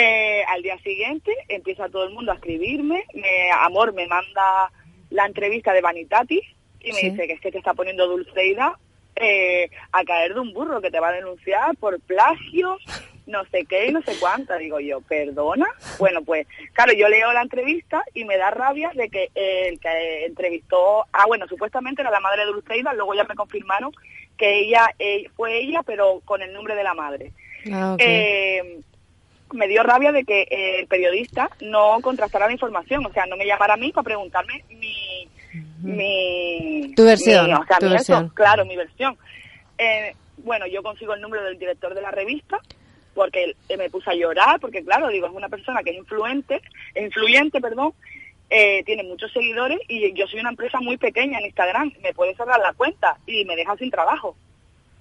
Eh, 0.00 0.44
al 0.46 0.62
día 0.62 0.78
siguiente 0.78 1.34
empieza 1.48 1.88
todo 1.88 2.04
el 2.04 2.14
mundo 2.14 2.30
a 2.30 2.36
escribirme, 2.36 3.04
me, 3.14 3.50
Amor 3.50 3.92
me 3.92 4.06
manda 4.06 4.70
la 5.10 5.26
entrevista 5.26 5.72
de 5.72 5.80
Vanitatis 5.80 6.44
y 6.78 6.92
me 6.92 7.00
dice 7.00 7.26
que 7.26 7.32
es 7.32 7.40
que 7.40 7.50
te 7.50 7.58
está 7.58 7.74
poniendo 7.74 8.06
Dulceida 8.06 8.78
eh, 9.16 9.68
a 9.90 10.04
caer 10.04 10.34
de 10.34 10.40
un 10.40 10.54
burro 10.54 10.80
que 10.80 10.92
te 10.92 11.00
va 11.00 11.08
a 11.08 11.14
denunciar 11.14 11.76
por 11.78 12.00
plagio, 12.02 12.78
no 13.26 13.44
sé 13.46 13.64
qué 13.64 13.88
y 13.88 13.92
no 13.92 14.00
sé 14.02 14.12
cuánta. 14.20 14.56
Digo 14.56 14.78
yo, 14.78 15.00
¿perdona? 15.00 15.66
Bueno, 15.98 16.22
pues 16.22 16.46
claro, 16.74 16.92
yo 16.92 17.08
leo 17.08 17.32
la 17.32 17.42
entrevista 17.42 18.04
y 18.14 18.24
me 18.24 18.36
da 18.36 18.52
rabia 18.52 18.92
de 18.94 19.08
que 19.08 19.30
el 19.34 19.80
que 19.80 20.26
entrevistó, 20.26 21.06
ah, 21.12 21.24
bueno, 21.26 21.48
supuestamente 21.48 22.02
era 22.02 22.12
la 22.12 22.20
madre 22.20 22.46
de 22.46 22.52
Dulceida, 22.52 22.92
luego 22.92 23.14
ya 23.14 23.24
me 23.24 23.34
confirmaron 23.34 23.90
que 24.36 24.60
ella 24.60 24.94
eh, 25.00 25.28
fue 25.34 25.58
ella, 25.58 25.82
pero 25.84 26.22
con 26.24 26.40
el 26.40 26.52
nombre 26.52 26.76
de 26.76 26.84
la 26.84 26.94
madre. 26.94 27.32
Ah, 27.72 27.96
eh, 27.98 28.77
me 29.58 29.68
dio 29.68 29.82
rabia 29.82 30.12
de 30.12 30.24
que 30.24 30.46
el 30.50 30.86
periodista 30.86 31.50
no 31.60 31.98
contrastara 32.00 32.46
la 32.46 32.52
información, 32.52 33.04
o 33.04 33.12
sea, 33.12 33.26
no 33.26 33.36
me 33.36 33.46
llamara 33.46 33.74
a 33.74 33.76
mí 33.76 33.92
para 33.92 34.04
preguntarme 34.04 34.64
mi... 34.70 35.28
mi 35.82 36.94
tu 36.94 37.04
versión, 37.04 37.50
tu 37.78 37.90
versión. 37.90 38.28
claro, 38.30 38.64
mi 38.64 38.76
versión. 38.76 39.18
Eh, 39.76 40.14
bueno, 40.38 40.66
yo 40.66 40.82
consigo 40.82 41.14
el 41.14 41.20
número 41.20 41.44
del 41.44 41.58
director 41.58 41.94
de 41.94 42.02
la 42.02 42.10
revista 42.10 42.58
porque 43.14 43.56
me 43.76 43.90
puse 43.90 44.10
a 44.10 44.14
llorar, 44.14 44.60
porque 44.60 44.84
claro, 44.84 45.08
digo, 45.08 45.26
es 45.26 45.32
una 45.32 45.48
persona 45.48 45.82
que 45.82 45.90
es 45.90 45.96
influente, 45.96 46.62
influyente, 46.94 47.60
perdón, 47.60 47.92
eh, 48.48 48.84
tiene 48.84 49.02
muchos 49.02 49.32
seguidores 49.32 49.80
y 49.88 50.12
yo 50.14 50.26
soy 50.28 50.38
una 50.38 50.50
empresa 50.50 50.78
muy 50.80 50.96
pequeña 50.96 51.40
en 51.40 51.46
Instagram, 51.46 51.92
me 52.00 52.14
puede 52.14 52.36
cerrar 52.36 52.60
la 52.60 52.72
cuenta 52.74 53.18
y 53.26 53.44
me 53.44 53.56
deja 53.56 53.76
sin 53.76 53.90
trabajo, 53.90 54.36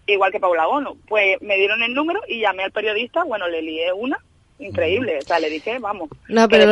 igual 0.07 0.31
que 0.31 0.39
Paula 0.39 0.65
Bono. 0.65 0.97
Pues 1.07 1.39
me 1.41 1.57
dieron 1.57 1.83
el 1.83 1.93
número 1.93 2.19
y 2.27 2.39
llamé 2.39 2.63
al 2.63 2.71
periodista, 2.71 3.23
bueno, 3.23 3.47
le 3.47 3.61
lié 3.61 3.93
una 3.93 4.17
increíble. 4.59 5.19
O 5.21 5.25
sea, 5.25 5.39
le 5.39 5.49
dije, 5.49 5.77
vamos, 5.79 6.09
no, 6.29 6.47
pero 6.47 6.65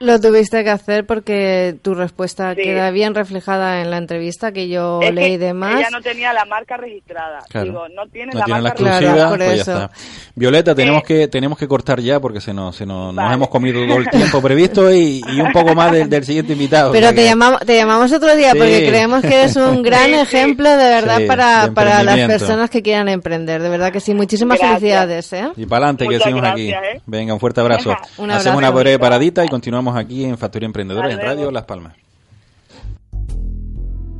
lo, 0.00 0.20
tuviste 0.20 0.64
que 0.64 0.70
hacer 0.70 1.06
porque 1.06 1.76
tu 1.82 1.94
respuesta 1.94 2.54
queda 2.54 2.90
bien 2.90 3.14
reflejada 3.14 3.80
en 3.80 3.90
la 3.90 3.98
entrevista 3.98 4.52
que 4.52 4.68
yo 4.68 5.00
leí 5.12 5.36
de 5.36 5.54
más. 5.54 5.80
Ella 5.80 5.90
no 5.90 6.02
tenía 6.02 6.32
la 6.32 6.44
marca 6.44 6.76
registrada. 6.76 7.40
Digo, 7.62 7.88
no 7.88 8.06
tiene 8.08 8.32
la 8.34 8.46
marca 8.46 8.74
registrada. 8.74 9.88
Pues 9.88 10.10
Violeta, 10.34 10.74
tenemos 10.74 11.02
eh, 11.02 11.06
que 11.06 11.28
tenemos 11.28 11.56
que 11.58 11.68
cortar 11.68 12.00
ya 12.00 12.20
porque 12.20 12.40
se 12.40 12.52
nos, 12.52 12.76
se 12.76 12.84
nos, 12.84 13.14
hemos 13.32 13.48
comido 13.48 13.86
todo 13.86 13.98
el 13.98 14.10
tiempo 14.10 14.42
previsto 14.42 14.92
y, 14.92 15.22
un 15.40 15.52
poco 15.52 15.74
más 15.74 15.92
del, 15.92 16.24
siguiente 16.24 16.52
invitado. 16.52 16.92
Pero 16.92 17.14
te, 17.14 17.24
llamamos, 17.24 17.60
te 17.60 17.76
llamamos 17.76 18.12
otro 18.12 18.34
día 18.36 18.50
porque 18.50 18.86
creemos 18.88 19.22
que 19.22 19.34
eres 19.34 19.56
un 19.56 19.82
gran 19.82 20.12
ejemplo 20.12 20.68
de 20.70 20.76
verdad 20.76 21.20
para, 21.26 21.70
para 21.72 22.02
las 22.02 22.18
personas 22.26 22.70
que 22.70 22.82
quieran 22.82 23.08
emprender. 23.08 23.62
De 23.62 23.68
verdad 23.68 23.92
que 23.92 24.00
sí. 24.00 24.12
Muchísimas 24.14 24.58
felicidades. 24.58 25.32
¿eh? 25.32 25.48
Y 25.56 25.66
para 25.66 25.86
adelante, 25.86 26.08
que 26.08 26.18
seguimos 26.18 26.44
aquí. 26.44 26.73
¿Eh? 26.82 27.02
Venga, 27.06 27.34
un 27.34 27.40
fuerte 27.40 27.60
abrazo. 27.60 27.94
Hacemos 28.30 28.58
una 28.58 28.70
breve 28.70 28.98
paradita 28.98 29.44
y 29.44 29.48
continuamos 29.48 29.96
aquí 29.96 30.24
en 30.24 30.38
Factoría 30.38 30.66
Emprendedora 30.66 31.10
en 31.10 31.18
Radio 31.18 31.50
Las 31.50 31.64
Palmas. 31.64 31.94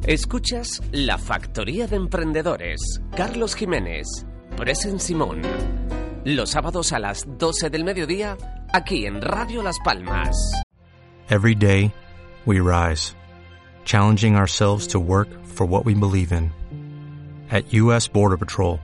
Escuchas 0.07 0.83
La 0.93 1.17
Factoría 1.17 1.87
de 1.87 1.97
Emprendedores. 1.97 3.01
Carlos 3.17 3.55
Jiménez, 3.55 4.07
Presen 4.55 5.01
Simón. 5.01 5.41
Los 6.25 6.51
sábados 6.51 6.93
a 6.93 6.99
las 6.99 7.25
12 7.27 7.71
del 7.71 7.85
mediodía, 7.85 8.37
aquí 8.73 9.07
en 9.07 9.23
Radio 9.23 9.63
Las 9.63 9.79
Palmas. 9.83 10.37
Every 11.31 11.55
day, 11.55 11.91
we 12.45 12.61
rise, 12.61 13.15
challenging 13.87 14.37
ourselves 14.37 14.87
to 14.89 15.01
work 15.01 15.29
for 15.43 15.67
what 15.67 15.87
we 15.87 15.95
believe 15.95 16.33
in. 16.33 16.53
At 17.51 17.73
U.S. 17.73 18.07
Border 18.07 18.37
Patrol, 18.37 18.79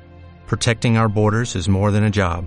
protecting 0.46 0.96
our 0.96 1.08
borders 1.08 1.54
is 1.54 1.68
more 1.68 1.90
than 1.90 2.04
a 2.04 2.10
job. 2.10 2.46